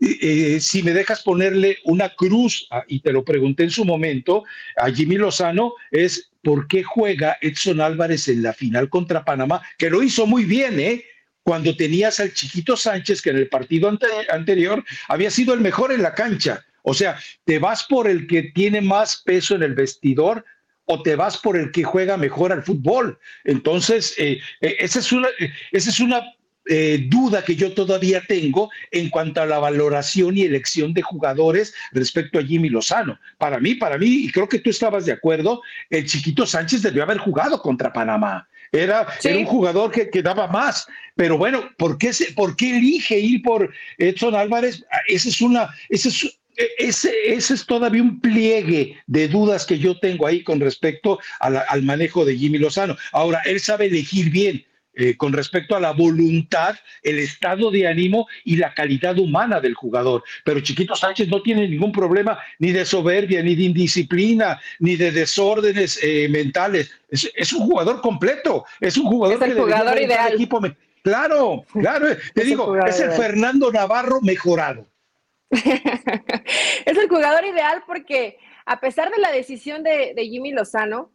[0.00, 4.44] eh, si me dejas ponerle una cruz, ah, y te lo pregunté en su momento,
[4.78, 9.90] a Jimmy Lozano, es por qué juega Edson Álvarez en la final contra Panamá, que
[9.90, 11.04] lo hizo muy bien, ¿eh?
[11.50, 13.90] Cuando tenías al chiquito Sánchez, que en el partido
[14.28, 16.64] anterior había sido el mejor en la cancha.
[16.84, 20.44] O sea, ¿te vas por el que tiene más peso en el vestidor
[20.84, 23.18] o te vas por el que juega mejor al fútbol?
[23.42, 25.26] Entonces, eh, eh, esa es una,
[25.72, 26.22] esa es una
[26.66, 31.74] eh, duda que yo todavía tengo en cuanto a la valoración y elección de jugadores
[31.90, 33.18] respecto a Jimmy Lozano.
[33.38, 37.02] Para mí, para mí, y creo que tú estabas de acuerdo, el chiquito Sánchez debió
[37.02, 38.46] haber jugado contra Panamá.
[38.72, 40.86] Era, un jugador que, que, daba más.
[41.16, 44.84] Pero bueno, ¿por qué, se, ¿por qué elige ir por Edson Álvarez?
[44.92, 46.24] Ah, esa es una, ese es,
[46.56, 51.18] e, ese, ese, es todavía un pliegue de dudas que yo tengo ahí con respecto
[51.40, 52.96] al manejo de Jimmy Lozano.
[53.12, 54.64] Ahora, él sabe elegir bien.
[54.92, 59.74] Eh, con respecto a la voluntad, el estado de ánimo y la calidad humana del
[59.74, 60.24] jugador.
[60.44, 65.12] Pero Chiquito Sánchez no tiene ningún problema ni de soberbia, ni de indisciplina, ni de
[65.12, 66.90] desórdenes eh, mentales.
[67.08, 70.34] Es, un jugador completo, es un jugador es el jugador ideal.
[70.34, 70.60] Equipo.
[71.04, 74.88] Claro, claro, te digo, es el Fernando Navarro mejorado.
[75.50, 81.12] es el jugador ideal porque a pesar de la decisión de Jimmy Lozano,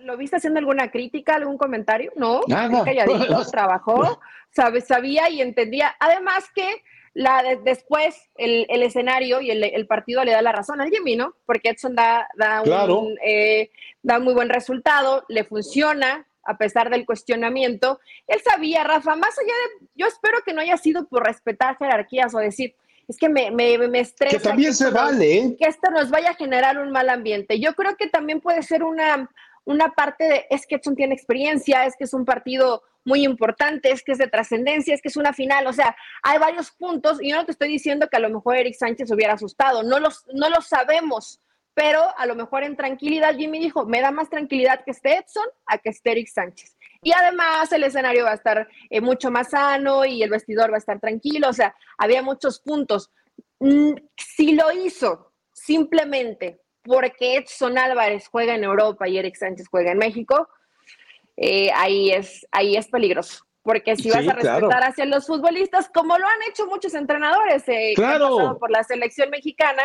[0.00, 2.12] ¿Lo viste haciendo alguna crítica, algún comentario?
[2.16, 2.84] No, Nada.
[2.84, 4.20] calladito, trabajó,
[4.50, 5.94] sabe, sabía y entendía.
[5.98, 6.82] Además que
[7.14, 11.34] la después el, escenario y el, partido le da la razón al Jimmy, ¿no?
[11.46, 13.70] Porque Edson da, da, un, eh,
[14.02, 18.00] da muy buen resultado, le funciona a pesar del cuestionamiento.
[18.26, 22.34] Él sabía, Rafa, más allá de, yo espero que no haya sido por respetar jerarquías
[22.34, 22.74] o decir,
[23.06, 24.38] es que me, me, me estresa.
[24.38, 25.38] Que también se vale.
[25.38, 25.56] ¿eh?
[25.58, 27.60] Que esto nos vaya a generar un mal ambiente.
[27.60, 29.30] Yo creo que también puede ser una,
[29.64, 33.90] una parte de, es que Edson tiene experiencia, es que es un partido muy importante,
[33.90, 37.22] es que es de trascendencia, es que es una final, o sea, hay varios puntos
[37.22, 39.98] y yo no te estoy diciendo que a lo mejor Eric Sánchez hubiera asustado, no,
[39.98, 41.40] los, no lo sabemos,
[41.74, 45.46] pero a lo mejor en tranquilidad Jimmy dijo, me da más tranquilidad que esté Edson
[45.66, 46.76] a que esté Eric Sánchez.
[47.02, 50.76] Y además el escenario va a estar eh, mucho más sano y el vestidor va
[50.76, 53.10] a estar tranquilo, o sea, había muchos puntos.
[53.60, 59.92] Mm, si lo hizo simplemente porque Edson Álvarez juega en Europa y Eric Sánchez juega
[59.92, 60.48] en México,
[61.36, 63.44] eh, ahí, es, ahí es peligroso.
[63.62, 67.94] porque si vas a respetar hacia los futbolistas, como lo han hecho muchos entrenadores eh,
[67.96, 69.82] que han pasado por la selección mexicana,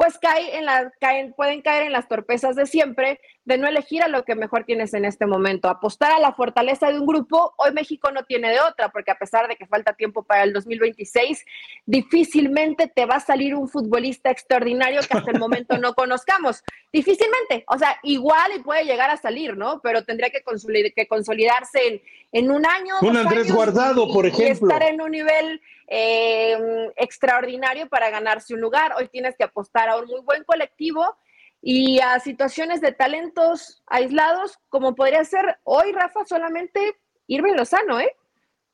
[0.00, 4.02] pues cae en la, caen, pueden caer en las torpezas de siempre de no elegir
[4.02, 5.68] a lo que mejor tienes en este momento.
[5.68, 9.18] Apostar a la fortaleza de un grupo, hoy México no tiene de otra, porque a
[9.18, 11.44] pesar de que falta tiempo para el 2026,
[11.84, 16.64] difícilmente te va a salir un futbolista extraordinario que hasta el momento no conozcamos.
[16.90, 19.82] Difícilmente, o sea, igual y puede llegar a salir, ¿no?
[19.82, 20.42] Pero tendría que,
[20.96, 22.94] que consolidarse en, en, un año.
[23.02, 24.68] Un Andrés Guardado, por ejemplo.
[24.68, 25.60] Y estar en un nivel
[25.90, 26.56] eh,
[26.96, 28.94] extraordinario para ganarse un lugar.
[28.96, 31.04] Hoy tienes que apostar a un muy buen colectivo
[31.60, 38.14] y a situaciones de talentos aislados, como podría ser hoy, Rafa, solamente Irving Lozano, ¿eh?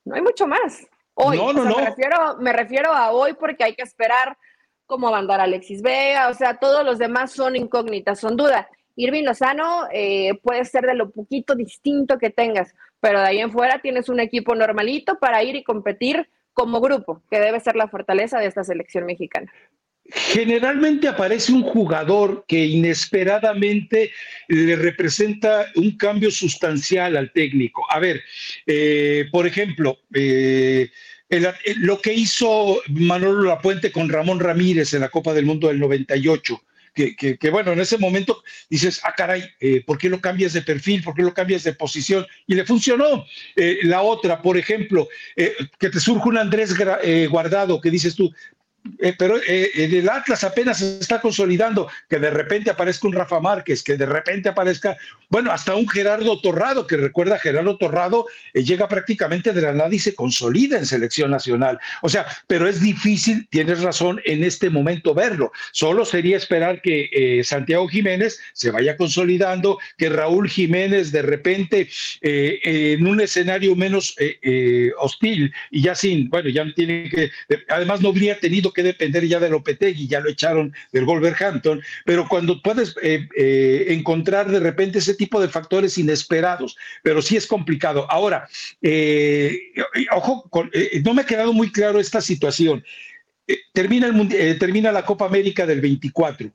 [0.05, 0.87] No hay mucho más.
[1.15, 1.77] Hoy, no, no, no.
[1.77, 4.37] Me, refiero, me refiero a hoy porque hay que esperar
[4.85, 8.67] cómo va a andar Alexis Vega, o sea, todos los demás son incógnitas, son dudas.
[8.95, 13.51] Irving Lozano eh, puede ser de lo poquito distinto que tengas, pero de ahí en
[13.51, 17.87] fuera tienes un equipo normalito para ir y competir como grupo, que debe ser la
[17.87, 19.53] fortaleza de esta selección mexicana.
[20.09, 24.11] Generalmente aparece un jugador que inesperadamente
[24.49, 27.85] le representa un cambio sustancial al técnico.
[27.91, 28.23] A ver,
[28.67, 30.89] eh, por ejemplo, eh,
[31.77, 36.63] lo que hizo Manolo Lapuente con Ramón Ramírez en la Copa del Mundo del 98
[36.97, 41.03] que, bueno, en ese momento dices, ah, caray, eh, ¿por qué lo cambias de perfil?
[41.03, 42.27] ¿Por qué lo cambias de posición?
[42.47, 43.27] Y le funcionó.
[43.55, 45.07] Eh, la otra, por ejemplo,
[45.37, 46.75] eh, que te surge un Andrés
[47.29, 48.33] Guardado, que dices tú,
[48.99, 53.41] eh, pero eh, el Atlas apenas se está consolidando, que de repente aparezca un Rafa
[53.41, 54.97] Márquez, que de repente aparezca,
[55.29, 59.95] bueno, hasta un Gerardo Torrado, que recuerda Gerardo Torrado, eh, llega prácticamente de la nada
[59.95, 61.79] y se consolida en selección nacional.
[62.03, 65.53] O sea, pero es difícil, tienes razón, en este momento verlo.
[65.73, 71.89] Solo sería esperar que Santiago Jiménez se vaya consolidando, que Raúl Jiménez de repente
[72.21, 74.17] en un escenario menos
[74.99, 77.31] hostil y ya sin, bueno, ya no tiene que,
[77.69, 82.29] además no habría tenido que depender ya de Lopetegui, ya lo echaron del Wolverhampton, pero
[82.29, 87.47] cuando puedes eh, eh, encontrar de repente ese tipo de factores inesperados, pero sí es
[87.47, 88.07] complicado.
[88.11, 88.47] Ahora,
[88.83, 89.59] eh,
[90.13, 90.49] ojo,
[91.03, 92.85] no me ha quedado muy claro esta situación.
[93.73, 96.53] termina, el, termina la Copa América del 24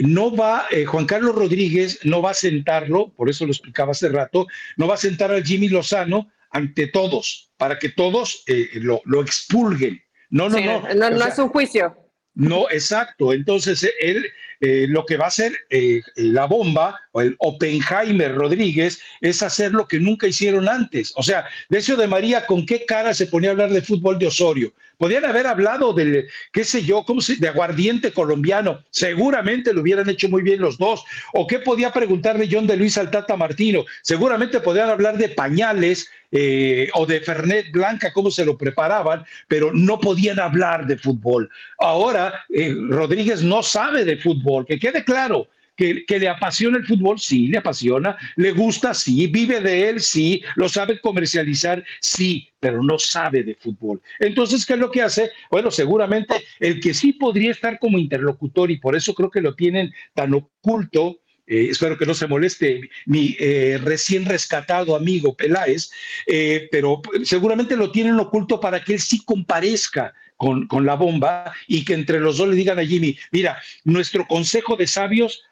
[0.00, 4.46] no va, Juan Carlos Rodríguez no va a sentarlo, por eso lo explicaba hace rato,
[4.76, 10.00] no va a sentar al Jimmy Lozano ante todos, para que todos lo, lo, expulguen.
[10.30, 10.94] No, no, no.
[10.94, 11.96] No, es un juicio.
[12.34, 13.32] No, exacto.
[13.32, 14.24] Entonces, él
[14.60, 19.72] eh, lo que va a hacer eh, la bomba o el Oppenheimer Rodríguez es hacer
[19.72, 21.12] lo que nunca hicieron antes.
[21.16, 24.26] O sea, Decio de María, ¿con qué cara se ponía a hablar de fútbol de
[24.26, 24.72] Osorio?
[24.98, 28.84] Podrían haber hablado del, qué sé yo, ¿cómo se, de aguardiente colombiano.
[28.90, 31.04] Seguramente lo hubieran hecho muy bien los dos.
[31.32, 33.84] ¿O qué podía preguntarle John de Luis al Tata Martino?
[34.02, 39.70] Seguramente podrían hablar de pañales eh, o de Fernet Blanca, cómo se lo preparaban, pero
[39.72, 41.48] no podían hablar de fútbol.
[41.78, 42.44] Ahora,
[42.88, 45.46] Rodríguez no sabe de fútbol que quede claro.
[45.78, 50.42] Que, le apasiona el fútbol, sí, le apasiona, le gusta, sí, vive de él, sí,
[50.56, 54.02] lo sabe comercializar, sí, pero no sabe de fútbol.
[54.18, 55.30] Entonces, ¿qué es lo que hace?
[55.52, 59.54] Bueno, seguramente el que sí podría estar como interlocutor y por eso creo que lo
[59.54, 65.92] tienen tan oculto, eh, espero que no se moleste mi eh, recién rescatado amigo Peláez,
[66.26, 71.84] eh, pero seguramente lo tienen oculto para que él sí comparezca con, la bomba y
[71.84, 75.42] que entre los dos le digan a Jimmy, mira, nuestro consejo de sabios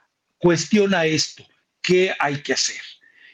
[0.47, 1.45] cuestiona esto,
[1.83, 2.81] ¿qué hay que hacer?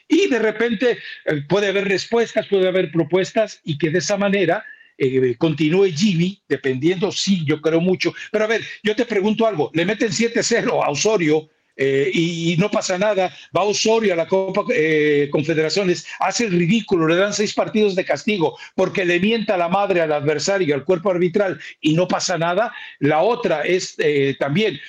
[0.07, 4.65] Y de repente eh, puede haber respuestas, puede haber propuestas y que de esa manera
[4.97, 8.15] eh, continúe Jimmy, dependiendo, sí, yo creo mucho.
[8.31, 12.69] Pero a ver, yo te pregunto algo, le meten 7-0 a Osorio eh, y, no
[12.69, 17.53] pasa nada, va Osorio a la Copa eh, Confederaciones, hace el ridículo, le dan seis
[17.53, 22.07] partidos de castigo porque le mienta la madre al adversario, al cuerpo arbitral y no
[22.07, 22.71] pasa nada.
[22.99, 24.79] La otra es eh, también,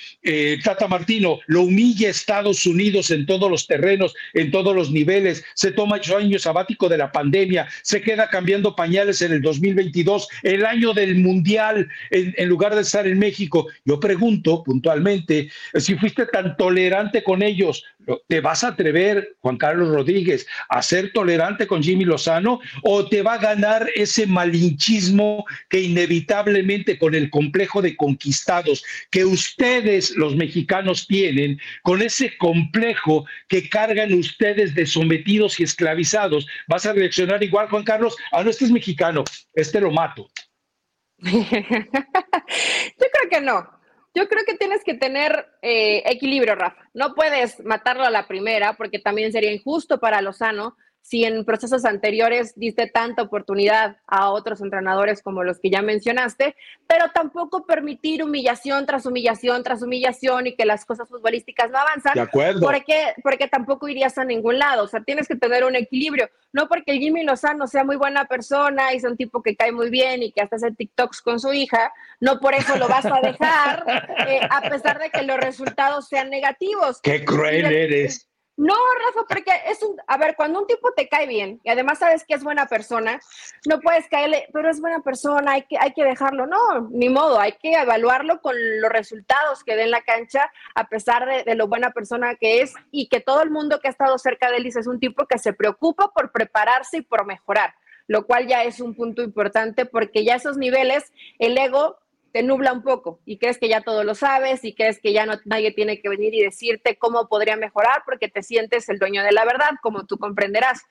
[0.63, 5.71] Tata Martino lo humilla Estados Unidos en todos los terrenos, en todos los niveles, se
[5.71, 10.65] toma ocho años sabático de la pandemia, se queda cambiando pañales en el 2022, el
[10.65, 13.67] año del Mundial, en, en lugar de estar en México.
[13.85, 17.85] Yo pregunto puntualmente, si fuiste tan tolerante, tolerante con ellos.
[18.27, 23.21] ¿Te vas a atrever, Juan Carlos Rodríguez, a ser tolerante con Jimmy Lozano o te
[23.21, 30.35] va a ganar ese malinchismo que inevitablemente con el complejo de conquistados que ustedes los
[30.35, 37.41] mexicanos tienen, con ese complejo que cargan ustedes de sometidos y esclavizados, vas a reaccionar
[37.41, 38.17] igual, Juan Carlos?
[38.33, 40.27] Ah, no, este es mexicano, este lo mato.
[41.19, 43.75] Yo creo que no.
[44.15, 46.77] Yo creo que tienes que tener eh, equilibrio, Rafa.
[46.93, 50.77] No puedes matarlo a la primera porque también sería injusto para Lozano.
[51.05, 56.55] Si en procesos anteriores diste tanta oportunidad a otros entrenadores como los que ya mencionaste,
[56.87, 62.13] pero tampoco permitir humillación tras humillación tras humillación y que las cosas futbolísticas no avanzan.
[62.15, 62.59] De acuerdo.
[62.59, 64.83] Porque, porque tampoco irías a ningún lado.
[64.83, 66.27] O sea, tienes que tener un equilibrio.
[66.51, 69.91] No porque Jimmy Lozano sea muy buena persona y sea un tipo que cae muy
[69.91, 73.19] bien y que hasta hace TikToks con su hija, no por eso lo vas a
[73.21, 73.85] dejar,
[74.27, 76.99] eh, a pesar de que los resultados sean negativos.
[77.03, 78.27] ¡Qué cruel eres!
[78.57, 78.73] No,
[79.05, 82.23] Rafa, porque es un, a ver, cuando un tipo te cae bien y además sabes
[82.25, 83.19] que es buena persona,
[83.67, 86.47] no puedes caerle, pero es buena persona, hay que, hay que dejarlo.
[86.47, 90.87] No, ni modo, hay que evaluarlo con los resultados que dé en la cancha, a
[90.87, 93.91] pesar de, de, lo buena persona que es y que todo el mundo que ha
[93.91, 97.25] estado cerca de él dice es un tipo que se preocupa por prepararse y por
[97.25, 97.75] mejorar,
[98.07, 101.97] lo cual ya es un punto importante porque ya esos niveles, el ego
[102.35, 105.25] te nubla un poco y crees que ya todo lo sabes y crees que ya
[105.25, 109.23] no, nadie tiene que venir y decirte cómo podría mejorar porque te sientes el dueño
[109.23, 110.81] de la verdad, como tú comprenderás.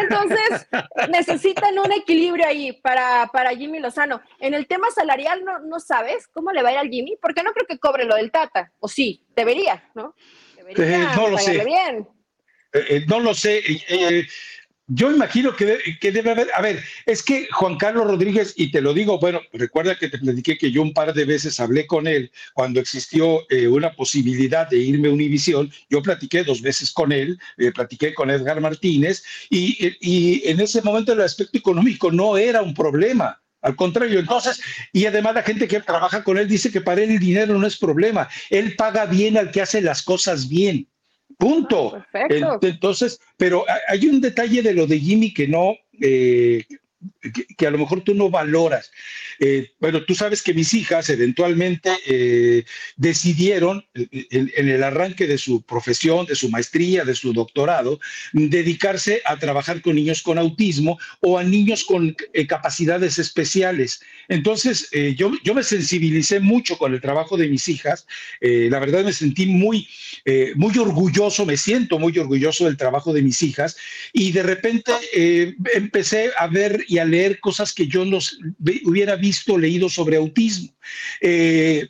[0.00, 0.66] Entonces,
[1.10, 4.22] necesitan un equilibrio ahí para, para Jimmy Lozano.
[4.40, 7.42] En el tema salarial, no, no sabes cómo le va a ir al Jimmy, porque
[7.42, 10.14] no creo que cobre lo del Tata, o sí, debería, ¿no?
[10.56, 11.64] Debería eh, no lo sé.
[11.66, 12.08] Bien.
[12.72, 13.62] Eh, eh, no lo sé.
[14.90, 18.94] Yo imagino que, debe haber, a ver, es que Juan Carlos Rodríguez, y te lo
[18.94, 22.32] digo, bueno, recuerda que te platiqué que yo un par de veces hablé con él
[22.54, 27.38] cuando existió eh, una posibilidad de irme a Univisión, yo platiqué dos veces con él,
[27.58, 32.62] eh, platiqué con Edgar Martínez, y, y en ese momento el aspecto económico no era
[32.62, 33.38] un problema.
[33.60, 34.60] Al contrario, entonces,
[34.92, 37.66] y además la gente que trabaja con él dice que para él el dinero no
[37.66, 38.28] es problema.
[38.50, 40.88] Él paga bien al que hace las cosas bien.
[41.36, 42.02] Punto.
[42.14, 46.64] Ah, entonces, pero hay un detalle de lo de Jimmy que no, eh,
[47.56, 48.90] que, a lo mejor tú no valoras.
[49.40, 49.70] Eh,
[50.06, 52.64] tú sabes que mis hijas eventualmente eh,
[52.96, 58.00] decidieron en, el arranque de su profesión, de su maestría, de su doctorado,
[58.32, 64.00] dedicarse a trabajar con niños con autismo o a niños con eh, capacidades especiales.
[64.28, 68.06] Entonces, yo, yo me sensibilicé mucho con el trabajo de mis hijas.
[68.40, 69.88] la verdad me sentí muy,
[70.54, 73.78] muy orgulloso, me siento muy orgulloso del trabajo de mis hijas
[74.12, 74.92] y de repente
[75.72, 78.18] empecé a ver y a leer cosas que yo no
[78.84, 80.70] hubiera visto, leído sobre autismo.
[81.20, 81.86] Eh,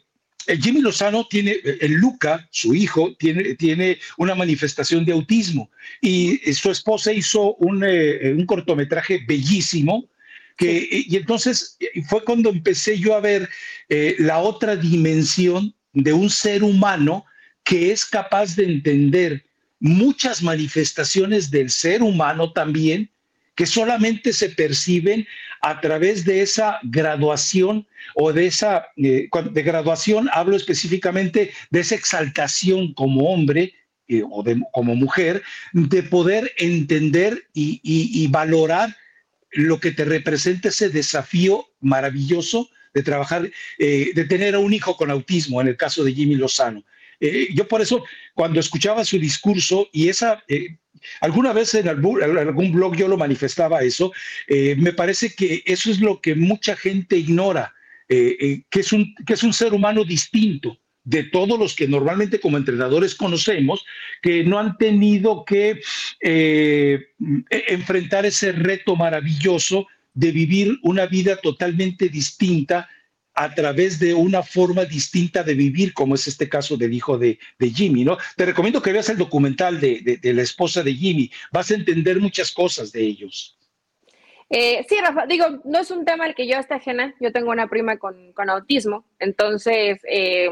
[0.61, 6.71] Jimmy Lozano tiene, el Luca, su hijo, tiene, tiene una manifestación de autismo y su
[6.71, 10.09] esposa hizo un, eh, un cortometraje bellísimo.
[10.57, 13.49] Que, y entonces fue cuando empecé yo a ver
[13.89, 17.25] eh, la otra dimensión de un ser humano
[17.63, 19.45] que es capaz de entender
[19.79, 23.11] muchas manifestaciones del ser humano también
[23.59, 25.27] que solamente se perciben
[25.63, 31.97] a través de esa graduación o de esa, eh, de graduación hablo específicamente de esa
[31.97, 33.75] exaltación como hombre
[34.07, 35.43] eh, o como mujer,
[35.73, 38.97] de poder entender y, valorar
[39.51, 44.97] lo que te representa ese desafío maravilloso de trabajar, eh, de tener a un hijo
[44.97, 46.85] con autismo, en el caso de Jimmy Lozano.
[47.53, 50.45] yo por eso, cuando escuchaba su discurso y esa
[51.21, 54.13] Alguna vez en algún blog yo lo manifestaba eso,
[54.47, 57.75] eh, me parece que eso es lo que mucha gente ignora,
[58.09, 61.89] eh, eh, que, es un, que es un ser humano distinto de todos los que
[61.89, 63.85] normalmente como entrenadores conocemos,
[64.21, 65.81] que no han tenido que
[66.21, 67.07] e-,
[67.69, 72.89] enfrentar ese reto maravilloso de vivir una vida totalmente distinta
[73.39, 77.39] a través de una forma distinta de vivir, como es este caso del hijo de,
[77.61, 78.19] Jimmy, ¿no?
[78.37, 82.51] Te recomiendo que veas el documental de, la esposa de Jimmy, vas a entender muchas
[82.51, 83.57] cosas de ellos.
[84.51, 87.53] Eh, sí, Rafa, digo, no es un tema al que yo esté ajena, yo tengo
[87.53, 90.51] una prima con, autismo, entonces eh,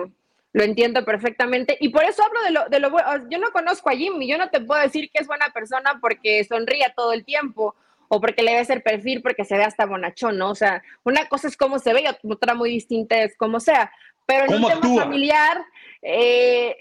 [0.53, 3.90] lo entiendo perfectamente y por eso hablo de lo, de lo bueno, yo no conozco
[3.90, 7.25] a Jimmy, yo no te puedo decir que es buena persona porque sonría todo el
[7.25, 7.75] tiempo
[8.09, 10.51] o porque le ves el perfil porque se ve hasta bonachón, ¿no?
[10.51, 13.90] O sea, una cosa es cómo se ve y otra muy distinta es cómo sea.
[14.27, 15.64] Pero en un tema familiar,
[16.03, 16.77] eh,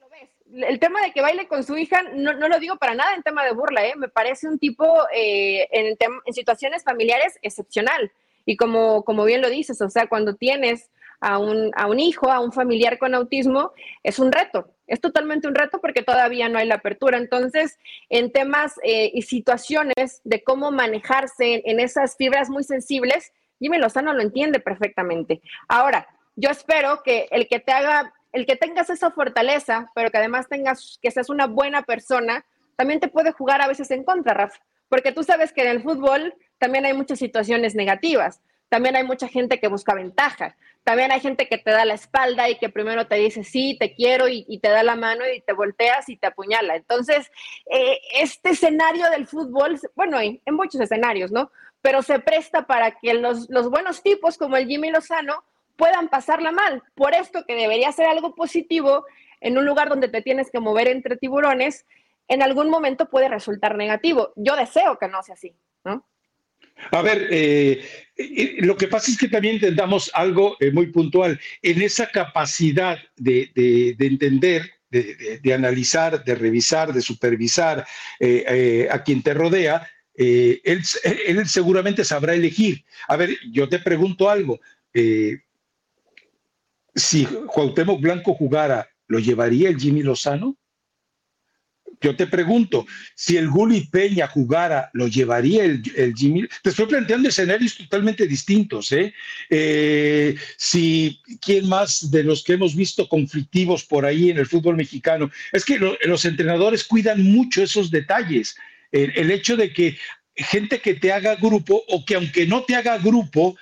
[0.00, 0.68] lo ves.
[0.68, 3.22] el tema de que baile con su hija, no, no, lo digo para nada en
[3.22, 3.94] tema de burla, ¿eh?
[3.96, 8.12] me parece un tipo eh, en, en situaciones familiares excepcional.
[8.44, 12.30] Y como, como bien lo dices, o sea, cuando tienes a un, a un hijo,
[12.30, 14.74] a un familiar con autismo, es un reto.
[14.86, 17.18] Es totalmente un reto porque todavía no hay la apertura.
[17.18, 17.78] Entonces,
[18.08, 24.12] en temas eh, y situaciones de cómo manejarse en, esas fibras muy sensibles, Jimmy Lozano
[24.12, 25.42] lo entiende perfectamente.
[25.68, 30.18] Ahora, yo espero que el que te haga, el que tengas esa fortaleza, pero que
[30.18, 32.44] además tengas, que seas una buena persona,
[32.76, 35.82] también te puede jugar a veces en contra, Rafa, porque tú sabes que en el
[35.82, 40.56] fútbol también hay muchas situaciones negativas también hay mucha gente que busca ventaja.
[40.84, 43.94] También hay gente que te da la espalda y que primero te dice, sí, te
[43.94, 46.76] quiero, y, te da la mano y te volteas y te apuñala.
[46.76, 47.30] Entonces,
[47.70, 51.50] eh, este escenario del fútbol, bueno, hay en muchos escenarios, ¿no?
[51.82, 55.44] Pero se presta para que los, los buenos tipos como el Jimmy Lozano
[55.76, 56.82] puedan pasarla mal.
[56.94, 59.04] Por esto que debería ser algo positivo
[59.40, 61.86] en un lugar donde te tienes que mover entre tiburones,
[62.28, 64.32] en algún momento puede resultar negativo.
[64.36, 65.54] Yo deseo que no sea así,
[65.84, 66.04] ¿no?
[66.90, 67.84] A ver, eh,
[68.16, 71.38] eh, lo que pasa es que también intentamos algo eh, muy puntual.
[71.62, 73.50] En esa capacidad de,
[73.98, 77.86] entender, de, analizar, de revisar, de supervisar
[78.90, 80.82] a quien te rodea, él,
[81.46, 82.84] seguramente sabrá elegir.
[83.06, 84.60] A ver, yo te pregunto algo.
[86.94, 90.56] si Cuauhtémoc Blanco jugara, ¿lo llevaría el Jimmy Lozano?
[92.00, 96.46] Yo te pregunto, si el Gulli Peña jugara, ¿lo llevaría el, Jimmy?
[96.62, 98.92] Te estoy planteando escenarios totalmente distintos.
[98.92, 99.12] ¿eh?
[99.50, 100.36] ¿eh?
[100.56, 105.30] si, ¿quién más de los que hemos visto conflictivos por ahí en el fútbol mexicano?
[105.52, 108.56] Es que los entrenadores cuidan mucho esos detalles.
[108.92, 109.98] El, hecho de que
[110.34, 113.56] gente que te haga grupo o que aunque no te haga grupo,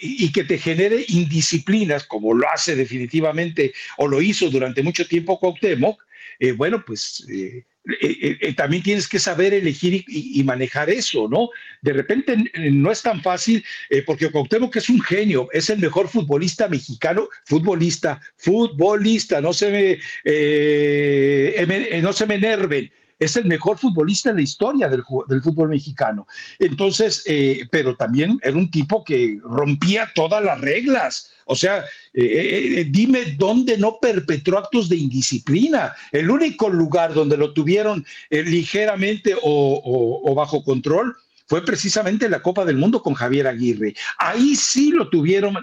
[0.00, 5.40] y que te genere indisciplinas, como lo hace definitivamente o lo hizo durante mucho tiempo
[5.40, 6.00] Cuauhtémoc,
[6.38, 11.50] eh, bueno, pues eh, eh, eh, también tienes que saber elegir y, manejar eso, ¿no?
[11.80, 12.36] De repente
[12.70, 17.28] no es tan fácil, eh, porque Cuauhtémoc es un genio, es el mejor futbolista mexicano,
[17.44, 22.92] futbolista, futbolista, no se me, no se me enerven,
[23.22, 26.26] es el mejor futbolista en la historia del, fútbol mexicano.
[26.58, 27.24] Entonces,
[27.70, 31.32] pero también era un tipo que rompía todas las reglas.
[31.46, 31.78] O sea,
[32.14, 35.94] eh, eh, eh, dime dónde no perpetró actos de indisciplina.
[36.10, 41.16] El único lugar donde lo tuvieron ligeramente o, bajo control
[41.52, 43.94] fue precisamente la Copa del Mundo con Javier Aguirre.
[44.16, 45.58] Ahí sí lo tuvieron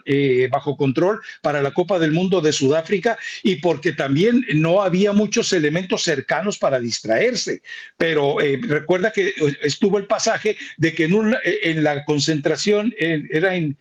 [0.51, 5.51] bajo control para la Copa del Mundo de Sudáfrica y porque también no había muchos
[5.51, 7.63] elementos cercanos para distraerse.
[7.97, 8.35] Pero
[8.67, 9.33] recuerda que
[9.63, 13.75] estuvo el pasaje de que en, en la concentración era en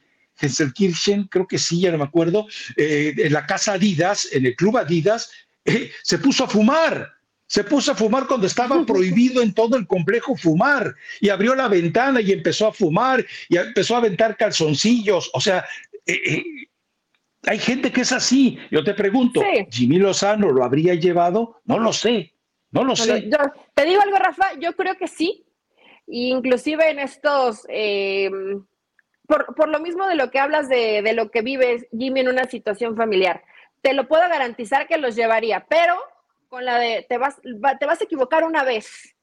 [0.74, 4.56] Kirchen, creo que sí, ya no me acuerdo, eh, en la casa Adidas, en el
[4.56, 5.30] club Adidas,
[5.66, 7.18] eh, se puso a fumar.
[7.49, 11.66] Se puso a fumar cuando estaba prohibido en todo el complejo fumar y abrió la
[11.66, 15.30] ventana y empezó a fumar y empezó a aventar calzoncillos.
[15.34, 15.64] O sea,
[16.07, 16.44] eh,
[17.44, 18.59] hay gente que es así.
[18.70, 19.40] Yo te pregunto,
[19.70, 21.61] ¿Jimmy Lozano lo habría llevado?
[21.64, 22.34] No lo sé,
[22.70, 23.28] no lo sé.
[23.74, 25.44] te digo algo, Rafa, yo creo que sí.
[26.07, 27.66] Inclusive en estos
[29.28, 32.46] por, lo mismo de lo que hablas de, de lo que vives, Jimmy, en una
[32.46, 33.44] situación familiar,
[33.82, 35.94] te lo puedo garantizar que los llevaría, pero
[36.49, 37.36] con la de te vas,
[37.78, 39.16] te vas a equivocar una vez,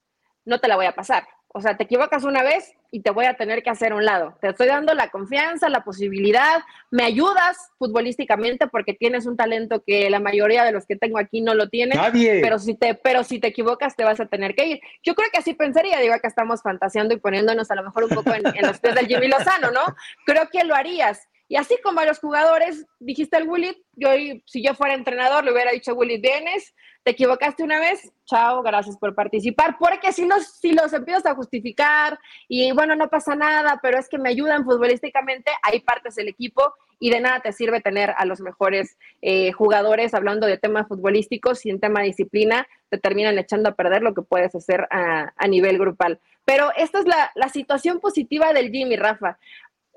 [0.45, 1.28] no te la voy a pasar.
[1.57, 4.38] O sea, te equivocas una vez y te voy a tener que hacer un lado.
[4.41, 6.61] Te estoy dando la confianza, la posibilidad,
[6.91, 11.39] me ayudas futbolísticamente porque tienes un talento que la mayoría de los que tengo aquí
[11.39, 11.97] no lo tienen.
[11.97, 12.41] Nadie.
[12.41, 14.82] Pero si te, pero si te equivocas te vas a tener que ir.
[15.01, 18.09] Yo creo que así pensaría, digo, acá estamos fantaseando y poniéndonos a lo mejor un
[18.09, 19.82] poco en, en los pies del Jimmy Lozano, ¿no?
[20.26, 21.26] Creo que lo harías.
[21.48, 24.10] Y así como a los jugadores, dijiste el Willy, yo
[24.46, 26.74] si yo fuera entrenador le hubiera dicho Willy, vienes,
[27.04, 31.36] te equivocaste una vez, chao, gracias por participar, porque si, no, si los empiezas a
[31.36, 32.18] justificar
[32.48, 36.74] y bueno, no pasa nada, pero es que me ayudan futbolísticamente, ahí partes el equipo
[37.00, 41.64] y de nada te sirve tener a los mejores eh, jugadores hablando de temas futbolísticos
[41.68, 46.20] en tema disciplina, te terminan echando a perder lo que puedes hacer a, nivel grupal.
[46.43, 49.38] Pero esta es la, la situación positiva del Jimmy, Rafa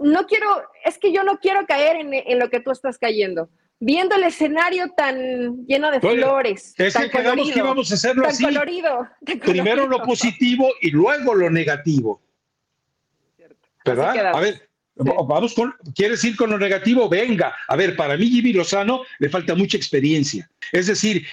[0.00, 0.46] no quiero,
[0.84, 3.48] es que yo no quiero caer en, lo que tú estás cayendo.
[3.80, 6.74] Viendo el escenario tan lleno de flores.
[6.76, 8.44] Es tan que colorido, que íbamos a hacerlo así.
[8.44, 9.08] Colorido,
[9.40, 12.20] Primero lo positivo y luego lo negativo.
[13.84, 14.34] ¿Verdad?
[14.34, 14.67] A ver,
[14.98, 17.08] Vamos con, ¿quieres ir con lo negativo?
[17.08, 17.54] Venga.
[17.68, 20.48] A ver, para mí Jimmy Lozano le falta mucha experiencia.
[20.72, 21.24] Es decir,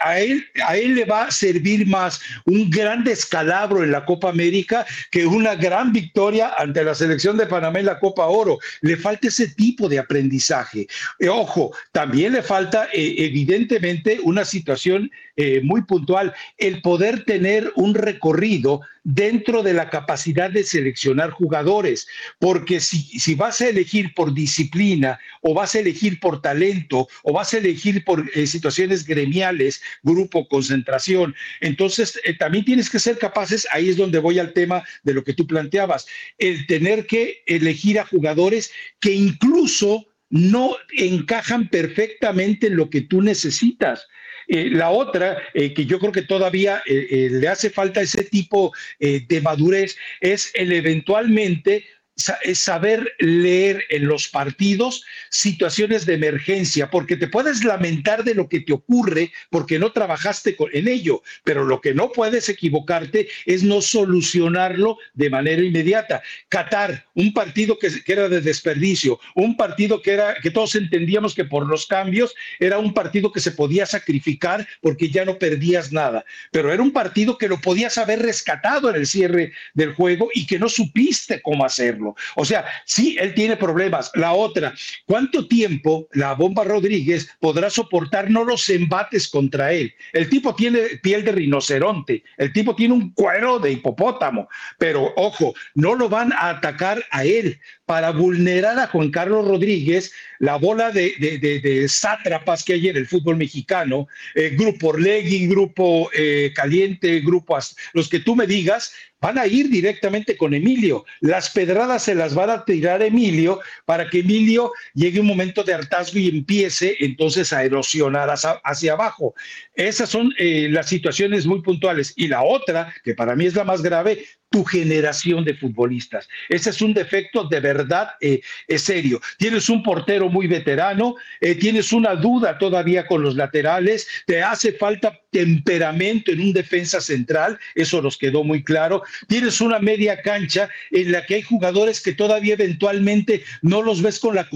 [0.00, 4.28] a, él, a él le va a servir más un gran descalabro en la Copa
[4.28, 8.58] América que una gran victoria ante la selección de Panamá en la Copa Oro.
[8.80, 10.86] Le falta ese tipo de aprendizaje.
[11.18, 17.72] Eh, ojo, también le falta eh, evidentemente una situación eh, muy puntual, el poder tener
[17.76, 22.06] un recorrido dentro de la capacidad de seleccionar jugadores,
[22.38, 27.32] porque si, si vas a elegir por disciplina o vas a elegir por talento o
[27.32, 33.18] vas a elegir por eh, situaciones gremiales, grupo, concentración, entonces eh, también tienes que ser
[33.18, 36.06] capaces, ahí es donde voy al tema de lo que tú planteabas,
[36.38, 38.70] el tener que elegir a jugadores
[39.00, 44.06] que incluso no encajan perfectamente en lo que tú necesitas.
[44.48, 48.72] Eh, la otra, eh, que yo creo que todavía eh, le hace falta ese tipo
[48.98, 51.84] de madurez, es el eventualmente
[52.16, 58.60] saber leer en los partidos situaciones de emergencia, porque te puedes lamentar de lo que
[58.60, 63.80] te ocurre porque no trabajaste en ello, pero lo que no puedes equivocarte es no
[63.80, 66.22] solucionarlo de manera inmediata.
[66.48, 71.44] Qatar, un partido que, era de desperdicio, un partido que era que todos entendíamos que
[71.44, 76.24] por los cambios era un partido que se podía sacrificar porque ya no perdías nada,
[76.50, 80.46] pero era un partido que lo podías haber rescatado en el cierre del juego y
[80.46, 82.01] que no supiste cómo hacerlo.
[82.36, 84.10] O sea, sí, él tiene problemas.
[84.14, 84.74] La otra,
[85.06, 89.94] ¿cuánto tiempo la bomba Rodríguez podrá soportar no los embates contra él?
[90.12, 94.48] El tipo tiene piel de rinoceronte, el tipo tiene un cuero de hipopótamo,
[94.78, 100.12] pero ojo, no lo van a atacar a él para vulnerar a Juan Carlos Rodríguez
[100.38, 106.10] la bola de, de, sátrapas que hay en el fútbol mexicano, eh, Grupo Orlegui, Grupo
[106.14, 107.52] eh, Caliente, Grupo
[107.92, 108.92] los que tú me digas,
[109.22, 111.04] van a ir directamente con Emilio.
[111.20, 115.72] Las pedradas se las van a tirar Emilio para que Emilio llegue un momento de
[115.72, 118.28] hartazgo y empiece entonces a erosionar
[118.64, 119.34] hacia, abajo.
[119.74, 122.12] Esas son eh, las situaciones muy puntuales.
[122.16, 126.28] Y la otra, que para mí es la más grave, tu generación de futbolistas.
[126.48, 129.20] Ese es un defecto de verdad eh, es serio.
[129.38, 134.72] Tienes un portero muy veterano, eh, tienes una duda todavía con los laterales, te hace
[134.72, 139.02] falta temperamento en un defensa central, eso nos quedó muy claro.
[139.26, 144.20] Tienes una media cancha en la que hay jugadores que todavía eventualmente no los ves
[144.20, 144.48] con la...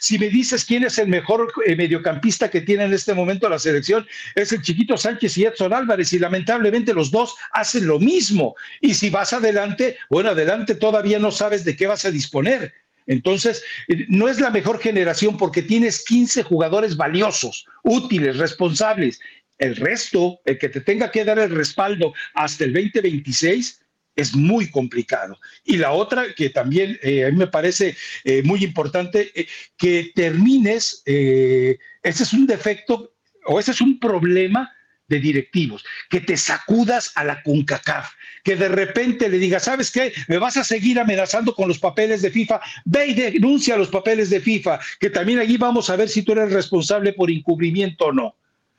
[0.00, 3.58] Si me dices quién es el mejor eh, mediocampista que tiene en este momento la
[3.58, 8.56] selección, es el chiquito Sánchez y Edson Álvarez, y lamentablemente los dos hacen lo mismo.
[8.80, 12.74] Y si vas adelante, bueno, adelante todavía no sabes de qué vas a disponer.
[13.06, 19.20] Entonces, eh, no es la mejor generación porque tienes 15 jugadores valiosos, útiles, responsables.
[19.64, 23.80] El resto, el que te tenga que dar el respaldo hasta el 2026,
[24.16, 25.38] es muy complicado.
[25.64, 29.32] Y la otra, que también eh, a mí me parece eh, muy importante,
[29.76, 33.14] que termines, ese es un defecto
[33.46, 34.72] o ese es un problema
[35.08, 38.12] de directivos, que te sacudas a la CONCACAF,
[38.42, 40.12] que de repente le digas, ¿sabes qué?
[40.28, 44.30] Me vas a seguir amenazando con los papeles de FIFA, ve y denuncia los papeles
[44.30, 48.12] de FIFA, que también allí vamos a ver si tú eres responsable por encubrimiento o
[48.12, 48.36] no.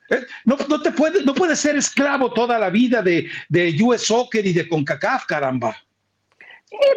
[0.08, 0.24] ¿Eh?
[0.44, 4.46] No, no, te puede, no puedes ser esclavo toda la vida de, de US Soccer
[4.46, 5.76] y de CONCACAF, caramba.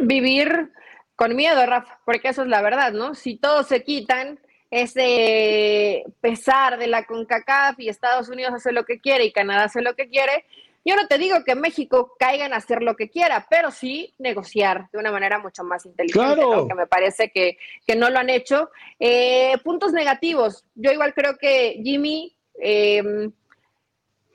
[0.02, 0.72] vivir
[1.16, 3.16] con miedo, Rafa, porque eso es la verdad, ¿no?
[3.16, 4.40] Si todos se quitan,
[4.72, 9.82] ese pesar de la CONCACAF y Estados Unidos hace lo que quiere y Canadá hace
[9.82, 10.46] lo que quiere,
[10.86, 14.90] yo no te digo que México caiga en hacer lo que quiera, pero sí negociar
[14.92, 17.58] de una manera mucho más inteligente, que me parece que,
[17.96, 18.70] no lo han hecho.
[19.00, 20.66] Eh, puntos negativos.
[20.76, 23.30] Yo igual creo que Jimmy eh,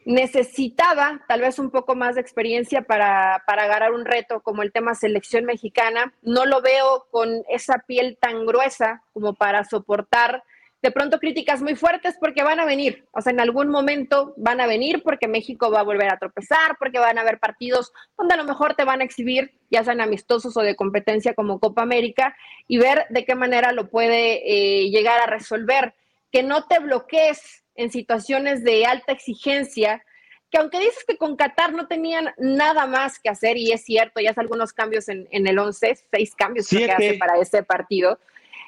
[0.04, 4.72] necesitaba tal vez un poco más de experiencia para, para agarrar un reto como el
[4.72, 6.12] tema selección mexicana.
[6.22, 10.42] No lo veo con esa piel tan gruesa como para soportar
[10.84, 14.60] de pronto críticas muy fuertes porque van a venir, o sea, en algún momento van
[14.60, 18.34] a venir porque México va a volver a tropezar, porque van a haber partidos donde
[18.34, 21.80] a lo mejor te van a exhibir, ya sean amistosos o de competencia como Copa
[21.80, 22.36] América,
[22.68, 25.94] y ver de qué manera lo puede eh, llegar a resolver,
[26.30, 30.04] que no te bloquees en situaciones de alta exigencia,
[30.50, 34.20] que aunque dices que con Qatar no tenían nada más que hacer, y es cierto,
[34.20, 38.18] ya hace algunos cambios en, el 11, seis cambios que hace para ese partido,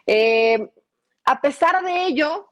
[0.06, 0.68] eh,
[1.24, 2.48] a pesar de ello,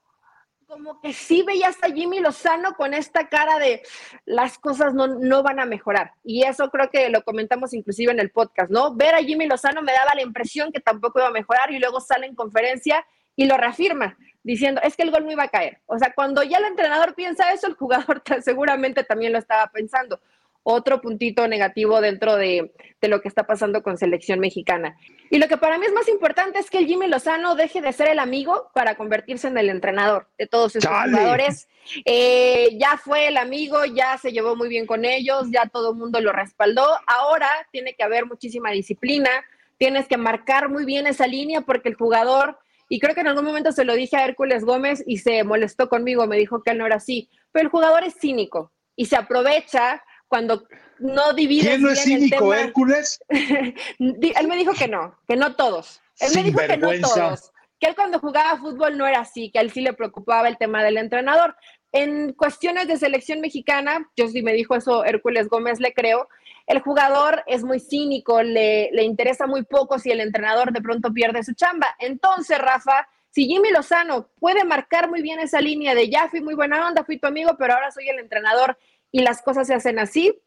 [0.67, 3.83] como que sí veías a Jimmy Lozano con esta cara de
[4.25, 6.13] las cosas no, no, van a mejorar.
[6.25, 8.95] Y eso creo que lo comentamos inclusive en el podcast, ¿no?
[8.95, 12.01] Ver a Jimmy Lozano me daba la impresión que tampoco iba a mejorar y luego
[12.01, 15.81] sale en conferencia y lo reafirma diciendo, es que el gol no iba a caer.
[15.87, 20.21] O sea, cuando ya el entrenador piensa eso, el jugador seguramente también lo estaba pensando.
[20.67, 22.73] Otro puntito negativo dentro de,
[23.03, 24.97] lo que está pasando con selección mexicana.
[25.29, 27.93] Y lo que para mí es más importante es que el Jimmy Lozano deje de
[27.93, 31.69] ser el amigo para convertirse en el entrenador de todos esos jugadores.
[32.07, 35.99] Eh, ya fue el amigo, ya se llevó muy bien con ellos, ya todo el
[35.99, 36.87] mundo lo respaldó.
[37.07, 39.29] Ahora tiene que haber muchísima disciplina,
[39.77, 42.59] tienes que marcar muy bien esa línea porque el jugador
[42.89, 45.89] y creo que en algún momento se lo dije a Hércules Gómez y se molestó
[45.89, 47.31] conmigo, me dijo que él no era así.
[47.53, 50.67] Pero el jugador es cínico y se aprovecha cuando
[50.99, 51.69] no divide.
[51.69, 53.21] ¿Quién no es cínico, Hércules?
[53.29, 56.01] él me dijo que no, que no todos.
[56.21, 57.53] Él me dijo que no todos.
[57.81, 60.59] Que él cuando jugaba fútbol no era así, que a él sí le preocupaba el
[60.59, 61.57] tema del entrenador.
[61.93, 66.29] En cuestiones de selección mexicana, yo sí me dijo eso Hércules Gómez, le creo,
[66.67, 71.43] el jugador es muy cínico, le, interesa muy poco si el entrenador de pronto pierde
[71.43, 71.95] su chamba.
[71.99, 76.55] Entonces, Rafa, si Jimmy Lozano puede marcar muy bien esa línea de ya fui muy
[76.55, 78.79] buena onda, fui tu amigo, pero ahora soy el entrenador
[79.13, 80.41] y las cosas se hacen así,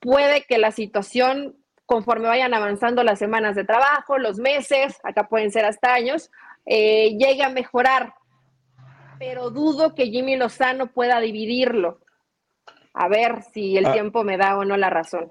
[0.00, 1.56] puede que la situación
[1.88, 6.30] conforme vayan avanzando las semanas de trabajo, los meses, acá pueden ser hasta años,
[6.66, 8.12] eh, llegue a mejorar.
[9.18, 12.00] Pero dudo que Jimmy Lozano pueda dividirlo.
[12.98, 13.92] A ver si el ah.
[13.92, 15.30] tiempo me da o no la razón.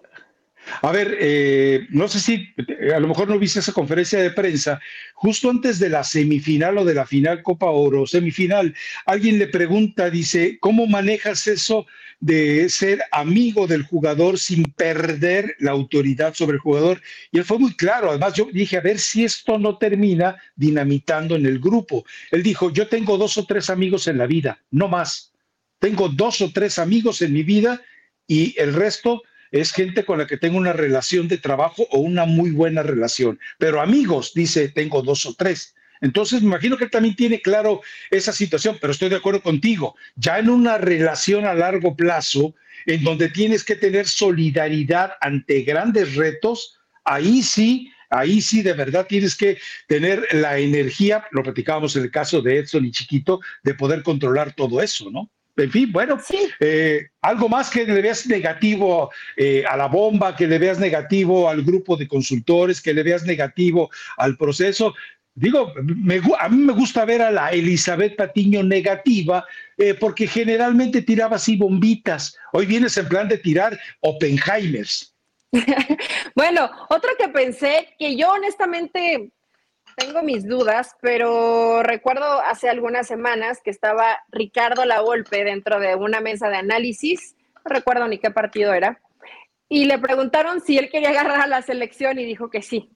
[0.81, 4.31] A ver, eh, no sé si eh, a lo mejor no viste esa conferencia de
[4.31, 4.79] prensa,
[5.13, 8.73] justo antes de la semifinal o de la final Copa Oro, semifinal,
[9.05, 11.87] alguien le pregunta, dice, ¿cómo manejas eso
[12.19, 17.01] de ser amigo del jugador sin perder la autoridad sobre el jugador?
[17.31, 21.35] Y él fue muy claro, además yo dije, a ver si esto no termina dinamitando
[21.35, 22.05] en el grupo.
[22.31, 25.33] Él dijo, yo tengo dos o tres amigos en la vida, no más.
[25.79, 27.81] Tengo dos o tres amigos en mi vida
[28.27, 32.25] y el resto es gente con la que tengo una relación de trabajo o una
[32.25, 33.39] muy buena relación.
[33.57, 35.75] Pero amigos, dice, tengo dos o tres.
[36.01, 39.95] Entonces, me imagino que él también tiene claro esa situación, pero estoy de acuerdo contigo.
[40.15, 42.55] Ya en una relación a largo plazo,
[42.85, 49.07] en donde tienes que tener solidaridad ante grandes retos, ahí sí, ahí sí de verdad
[49.07, 49.57] tienes que
[49.87, 54.53] tener la energía, lo platicábamos en el caso de Edson y Chiquito, de poder controlar
[54.53, 55.31] todo eso, ¿no?
[55.57, 56.19] En fin, bueno,
[56.59, 61.49] eh, algo más que le veas negativo eh, a la bomba, que le veas negativo
[61.49, 64.93] al grupo de consultores, que le veas negativo al proceso.
[65.33, 65.73] Digo,
[66.39, 69.45] a mí me gusta ver a la Elizabeth Patiño negativa,
[69.77, 72.37] eh, porque generalmente tiraba así bombitas.
[72.53, 75.15] Hoy vienes en plan de tirar Oppenheimers.
[76.35, 79.31] bueno, otro que pensé, que yo honestamente
[79.97, 86.21] tengo mis dudas, pero recuerdo hace algunas semanas que estaba Ricardo Lavolpe dentro de una
[86.21, 89.01] mesa de análisis, no recuerdo ni qué partido era,
[89.67, 92.91] y le preguntaron si él quería agarrar a la selección y dijo que sí.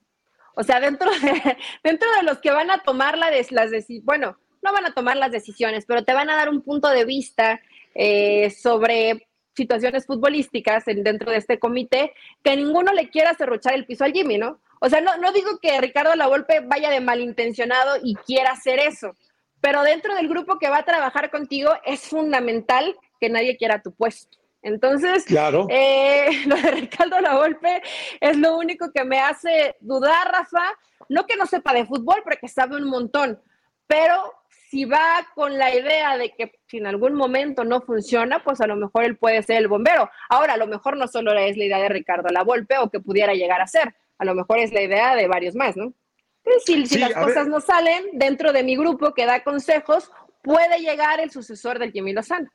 [0.55, 4.37] O sea, dentro de, dentro de los que van a tomar la las decisiones, bueno,
[4.61, 7.59] no van a tomar las decisiones, pero te van a dar un punto de vista
[7.95, 14.03] eh, sobre situaciones futbolísticas dentro de este comité, que ninguno le quiera cerruchar el piso
[14.03, 14.61] al Jimmy, ¿no?
[14.83, 19.15] O sea, no, no digo que Ricardo Lavolpe vaya de malintencionado y quiera hacer eso,
[19.61, 23.91] pero dentro del grupo que va a trabajar contigo es fundamental que nadie quiera tu
[23.91, 24.39] puesto.
[24.63, 25.67] Entonces, claro.
[25.69, 27.83] Eh, lo de Ricardo Lavolpe
[28.19, 30.63] es lo único que me hace dudar, Rafa.
[31.09, 33.39] No que no sepa de fútbol, porque sabe un montón,
[33.85, 34.33] pero
[34.69, 38.67] si va con la idea de que si en algún momento no funciona, pues a
[38.67, 40.09] lo mejor él puede ser el bombero.
[40.29, 43.33] Ahora, a lo mejor no solo es la idea de Ricardo Lavolpe o que pudiera
[43.33, 45.93] llegar a ser, a lo mejor es la idea de varios más, ¿no?
[46.63, 50.11] Si, si las cosas no salen dentro de mi grupo que da consejos,
[50.43, 52.47] puede llegar el sucesor del Jimmy Lozano.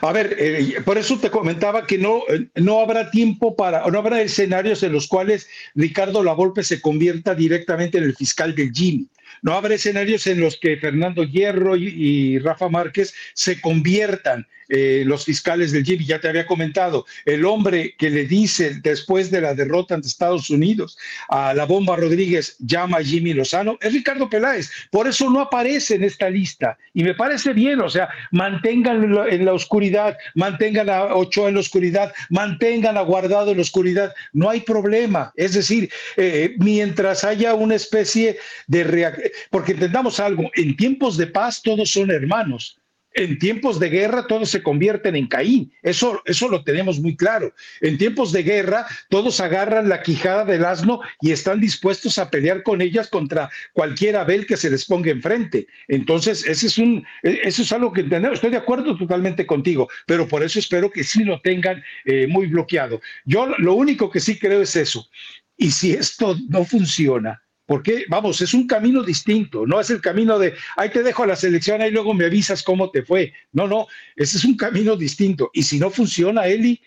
[0.00, 3.98] A ver, eh, por eso te comentaba que no, eh, no habrá tiempo para, no
[3.98, 9.08] habrá escenarios en los cuales Ricardo Lavolpe se convierta directamente en el fiscal del Jimmy.
[9.40, 15.24] No habrá escenarios en los que Fernando Hierro y, Rafa Márquez se conviertan eh, los
[15.24, 16.04] fiscales del Jimmy.
[16.04, 20.50] Ya te había comentado, el hombre que le dice después de la derrota ante Estados
[20.50, 20.98] Unidos
[21.28, 24.70] a la bomba Rodríguez, llama a Jimmy Lozano, es Ricardo Peláez.
[24.90, 26.78] Por eso no aparece en esta lista.
[26.94, 31.60] Y me parece bien, o sea, mantengan en la oscuridad, mantengan a Ochoa en la
[31.60, 34.14] oscuridad, mantengan a Guardado en la oscuridad.
[34.32, 35.32] No hay problema.
[35.36, 38.82] Es decir, eh, mientras haya una especie de
[39.50, 42.78] porque entendamos algo, en tiempos de paz todos son hermanos.
[43.14, 47.52] En tiempos de guerra todos se convierten en Caín, eso, eso lo tenemos muy claro.
[47.80, 52.62] En tiempos de guerra todos agarran la quijada del asno y están dispuestos a pelear
[52.62, 55.66] con ellas contra cualquier Abel que se les ponga enfrente.
[55.88, 58.36] Entonces, ese es un, eso es algo que entendemos.
[58.36, 62.46] Estoy de acuerdo totalmente contigo, pero por eso espero que sí lo tengan eh, muy
[62.46, 63.00] bloqueado.
[63.24, 65.08] Yo lo único que sí creo es eso.
[65.56, 70.38] Y si esto no funciona, porque, vamos, es un camino distinto, no es el camino
[70.38, 73.32] de, ahí te dejo a la selección, ahí luego me avisas cómo te fue.
[73.52, 73.86] No, no,
[74.16, 75.50] ese es un camino distinto.
[75.54, 76.80] Y si no funciona, Eli,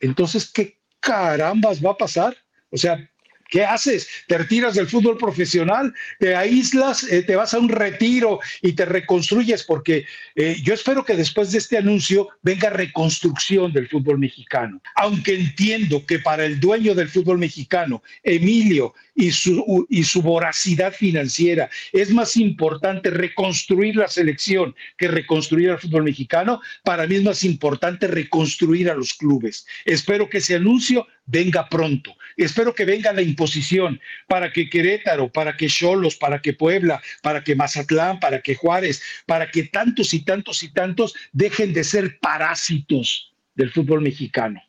[0.00, 2.36] entonces, ¿qué carambas va a pasar?
[2.70, 3.08] O sea,
[3.54, 4.08] ¿Qué haces?
[4.26, 5.94] ¿Te retiras del fútbol profesional?
[6.18, 7.04] ¿Te aíslas?
[7.04, 9.62] Eh, ¿Te vas a un retiro y te reconstruyes?
[9.62, 14.82] Porque eh, yo espero que después de este anuncio venga reconstrucción del fútbol mexicano.
[14.96, 20.92] Aunque entiendo que para el dueño del fútbol mexicano, Emilio, y su, y su voracidad
[20.92, 27.22] financiera, es más importante reconstruir la selección que reconstruir al fútbol mexicano, para mí es
[27.22, 29.66] más importante reconstruir a los clubes.
[29.84, 32.16] Espero que ese anuncio venga pronto.
[32.36, 37.42] Espero que venga la imposición para que Querétaro, para que Cholos, para que Puebla, para
[37.42, 42.18] que Mazatlán, para que Juárez, para que tantos y tantos y tantos dejen de ser
[42.20, 44.60] parásitos del fútbol mexicano.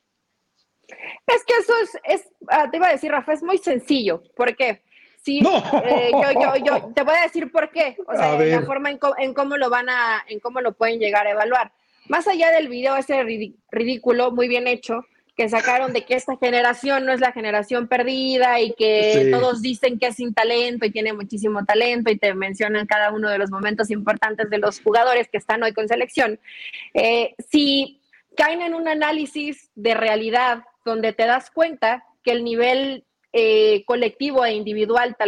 [1.28, 4.24] Es que eso es, es ah, te iba a decir, Rafa, es muy sencillo.
[4.36, 4.82] ¿Por qué?
[5.24, 7.96] Sí, eh, yo, yo, yo, te voy a decir por qué.
[8.06, 11.26] O sea, la forma en, en, cómo lo van a, en cómo lo pueden llegar
[11.26, 11.72] a evaluar.
[12.08, 13.24] Más allá del video ese
[13.72, 15.04] ridículo, muy bien hecho,
[15.36, 20.00] que sacaron de que esta generación no es la generación perdida y que todos dicen
[20.00, 23.52] que es sin talento y tiene muchísimo talento y te mencionan cada uno de los
[23.52, 26.40] momentos importantes de los jugadores que están hoy con selección.
[26.94, 28.00] Eh, si
[28.38, 34.46] caen en un análisis de realidad donde te das cuenta que el nivel eh, colectivo
[34.46, 35.24] e individual te,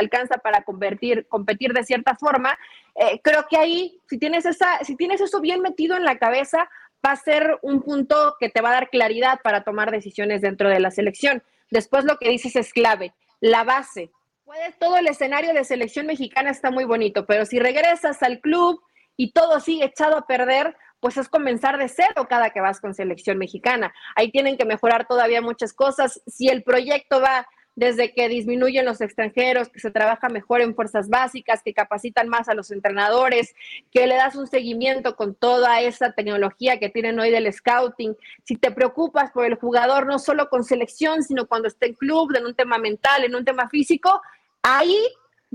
[0.00, 2.58] alcanza, para convertir, competir de cierta forma,
[2.96, 6.68] eh, creo que ahí, si tienes, esa, si tienes eso bien metido en la cabeza,
[7.04, 10.68] va a ser un punto que te va a dar claridad para tomar decisiones dentro
[10.68, 11.42] de la selección.
[11.70, 14.10] Después lo que dices es clave, la base.
[14.44, 18.82] Puede, todo el escenario de selección mexicana está muy bonito, pero si regresas al club
[19.16, 22.94] y todo sigue echado a perder, pues es comenzar de cero cada que vas con
[22.94, 23.92] selección mexicana.
[24.14, 26.22] Ahí tienen que mejorar todavía muchas cosas.
[26.26, 31.08] Si el proyecto va desde que disminuyen los extranjeros, que se trabaja mejor en fuerzas
[31.08, 33.54] básicas, que capacitan más a los entrenadores,
[33.90, 38.14] que le das un seguimiento con toda esa tecnología que tienen hoy del scouting.
[38.44, 42.34] Si te preocupas por el jugador, no solo con selección, sino cuando esté en club,
[42.36, 44.20] en un tema mental, en un tema físico,
[44.62, 44.98] ahí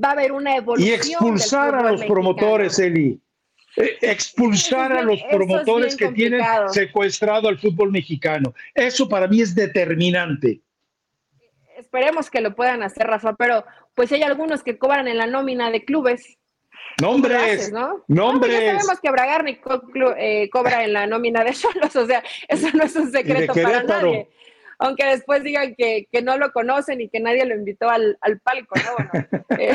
[0.03, 0.91] va a haber una evolución.
[0.91, 3.21] Y expulsar a los promotores, Eli.
[3.75, 8.55] Eh, expulsar a los promotores que tienen secuestrado al fútbol mexicano.
[8.73, 10.61] Eso para mí es determinante
[11.77, 13.65] esperemos que lo puedan hacer, Rafa, pero
[13.95, 16.37] pues hay algunos que cobran en la nómina de clubes.
[17.01, 18.03] Nombres, ¿no?
[18.07, 18.53] Nombres.
[18.53, 19.59] ya sabemos que Bragarni
[20.17, 23.83] eh, cobra en la nómina de Cholos, o sea, eso no es un secreto para
[23.83, 24.29] nadie.
[24.79, 29.21] Aunque después digan que, no lo conocen y que nadie lo invitó al, palco, ¿no?
[29.59, 29.73] Eh,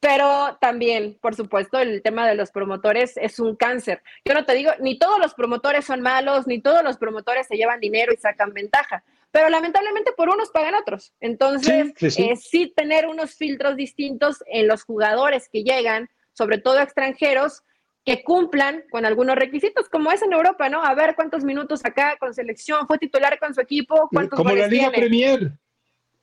[0.00, 4.02] pero también, por supuesto, el tema de los promotores es un cáncer.
[4.24, 7.56] Yo no te digo, ni todos los promotores son malos, ni todos los promotores se
[7.56, 9.04] llevan dinero y sacan ventaja
[9.36, 11.12] pero lamentablemente por unos pagan otros.
[11.20, 12.72] Entonces, sí, sí.
[12.74, 17.62] tener unos filtros distintos en los jugadores que llegan, sobre todo extranjeros,
[18.02, 20.82] que cumplan con algunos requisitos, como es en Europa, ¿no?
[20.82, 24.68] A ver cuántos minutos acá con selección, fue titular con su equipo, cuántos Como la
[24.68, 25.52] Liga Premier.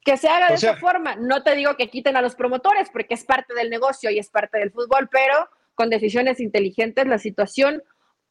[0.03, 1.15] Que se haga de esa forma.
[1.15, 4.31] No te digo que quiten a los promotores, porque es parte del negocio y es
[4.31, 7.83] parte del fútbol, pero con decisiones inteligentes la situación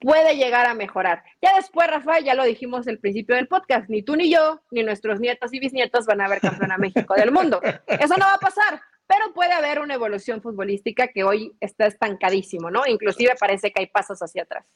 [0.03, 1.23] puede llegar a mejorar.
[1.41, 4.83] Ya después, Rafa, ya lo dijimos al principio del podcast, ni tú ni yo, ni
[4.83, 7.61] nuestros nietos y bisnietos van a ver campeón a México del mundo.
[7.87, 12.71] Eso no va a pasar, pero puede haber una evolución futbolística que hoy está estancadísimo,
[12.71, 12.83] ¿no?
[12.87, 14.67] Inclusive parece que hay pasos hacia atrás.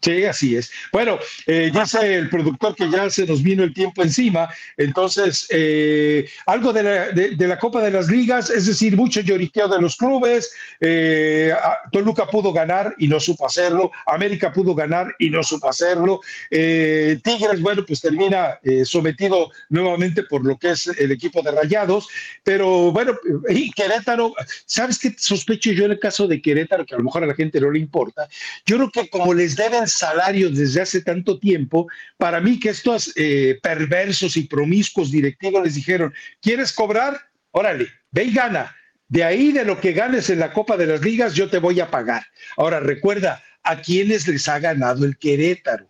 [0.00, 0.70] Sí, así es.
[0.92, 5.48] Bueno, eh, ya sé el productor que ya se nos vino el tiempo encima, entonces
[5.50, 9.80] eh, algo de la, de, la, Copa de las Ligas, es decir, mucho lloriqueo de
[9.80, 11.52] los clubes, eh,
[11.90, 17.18] Toluca pudo ganar y no supo hacerlo, América pudo ganar y no supo hacerlo, eh,
[17.24, 22.06] Tigres, bueno, pues termina sometido nuevamente por lo que es el equipo de Rayados,
[22.44, 23.14] pero bueno,
[23.48, 24.32] y Querétaro,
[24.64, 27.34] ¿sabes qué sospecho yo en el caso de Querétaro, que a lo mejor a la
[27.34, 28.28] gente no le importa?
[28.64, 33.12] Yo creo que como les deben salarios desde hace tanto tiempo, para mí que estos
[33.16, 37.20] eh, perversos y promiscuos directivos les dijeron, ¿quieres cobrar?
[37.50, 38.74] Órale, ve y gana.
[39.08, 41.80] De ahí de lo que ganes en la Copa de las Ligas, yo te voy
[41.80, 42.26] a pagar.
[42.56, 45.86] Ahora, recuerda, a quienes les ha ganado el Querétaro.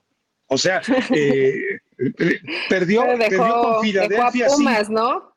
[0.47, 0.83] O sea,
[1.15, 4.49] eh, eh, perdió, con Filadelfia.
[4.89, 5.33] ¿no?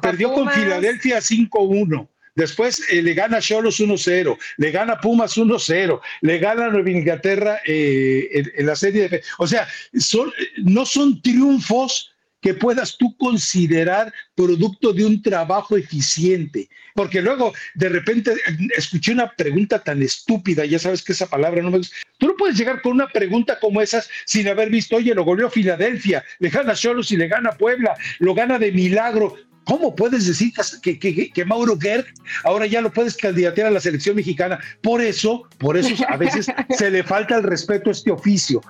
[0.00, 2.08] Perdió con Filadelfia 5-1.
[2.34, 8.44] Después eh, le gana Cholos 1-0, le gana Pumas 1-0, le gana Nueva Inglaterra eh,
[8.56, 9.22] en, la serie de...
[9.38, 12.12] O sea, son, no son triunfos
[12.42, 16.68] que puedas tú considerar producto de un trabajo eficiente.
[16.94, 18.34] Porque luego, de repente,
[18.76, 21.96] escuché una pregunta tan estúpida, ya sabes que esa palabra no me gusta.
[22.18, 25.48] Tú no puedes llegar con una pregunta como esas sin haber visto, oye, lo goleó
[25.48, 29.36] Filadelfia, le gana Cholos y le gana Puebla, lo gana de milagro.
[29.64, 30.52] ¿Cómo puedes decir
[30.82, 32.06] que, que, Mauro Gerg
[32.44, 34.58] ahora ya lo puedes candidatear a la selección mexicana?
[34.82, 38.60] Por eso, por eso a veces se le falta el respeto a este oficio.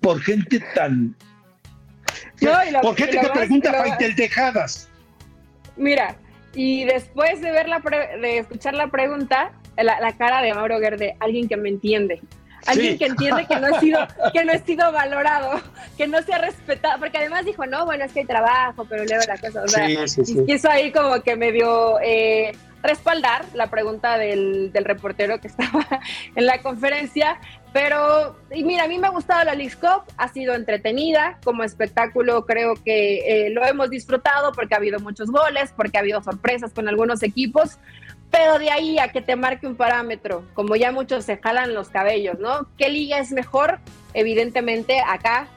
[0.00, 1.14] Por gente tan.
[2.82, 4.88] por gente que pregunta Tejadas.
[5.76, 6.16] Mira,
[6.54, 7.80] y después de ver la
[8.20, 12.20] de escuchar la pregunta, la, la cara de Mauro Gerg de alguien que me entiende
[12.66, 13.98] alguien que entiende que no ha sido
[14.32, 15.60] que no ha sido valorado,
[15.96, 19.04] que no se ha respetado, porque además dijo, no, bueno, es que hay trabajo, pero
[19.04, 19.86] leo la cosa, o sea,
[20.46, 22.52] quiso ahí como que medio eh,
[22.82, 25.86] respaldar la pregunta del, del, reportero que estaba
[26.34, 27.38] en la conferencia,
[27.72, 31.62] pero, y mira, a mí me ha gustado la League Cup, ha sido entretenida, como
[31.62, 36.22] espectáculo creo que eh, lo hemos disfrutado porque ha habido muchos goles, porque ha habido
[36.22, 37.78] sorpresas con algunos equipos,
[38.32, 41.90] pero de ahí a que te marque un parámetro, como ya muchos se jalan los
[41.90, 42.66] cabellos, ¿no?
[42.78, 43.78] ¿Qué liga es mejor?
[44.14, 45.48] Evidentemente acá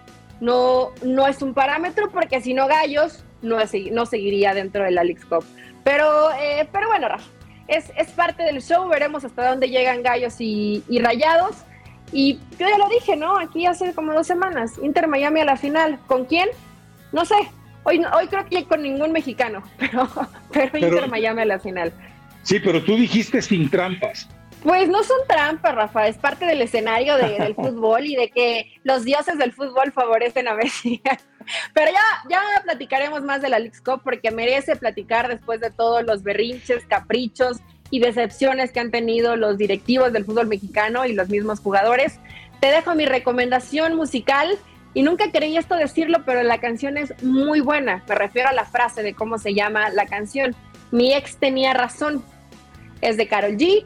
[0.41, 3.57] no, no es un parámetro porque si no Gallos no,
[3.91, 5.45] no seguiría dentro de la League Cup.
[5.85, 7.25] Pero, eh, pero bueno, Rafa,
[7.69, 11.55] es, es, parte del show, veremos hasta dónde llegan Gallos y, y Rayados.
[12.11, 13.37] Y yo ya lo dije, ¿no?
[13.37, 15.97] Aquí hace como dos semanas, Inter Miami a la final.
[16.07, 16.49] ¿Con quién?
[17.13, 17.35] No sé.
[17.83, 20.09] Hoy, hoy creo que con ningún mexicano, pero,
[20.51, 21.93] pero, Inter Miami a la final.
[22.45, 24.29] Sí, pero tú dijiste sin trampas.
[24.61, 29.03] Pues no son trampas, Rafa, es parte del escenario del fútbol y de que los
[29.03, 31.01] dioses del fútbol favorecen a Messi.
[31.73, 36.03] Pero ya, ya platicaremos más de la League Cup porque merece platicar después de todos
[36.03, 37.57] los berrinches, caprichos
[37.91, 42.19] y decepciones que han tenido los directivos del fútbol mexicano y los mismos jugadores.
[42.59, 44.57] Te dejo mi recomendación musical
[44.95, 48.03] y nunca creí esto decirlo, pero la canción es muy buena.
[48.07, 50.55] Me refiero a la frase de cómo se llama la canción.
[50.91, 52.23] Mi ex tenía razón.
[53.05, 53.85] Es de Carol G.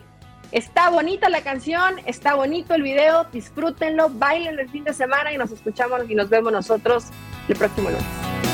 [0.53, 5.37] Está bonita la canción, está bonito el video, disfrútenlo, bailen el fin de semana y
[5.37, 7.07] nos escuchamos y nos vemos nosotros
[7.49, 8.48] el próximo lunes.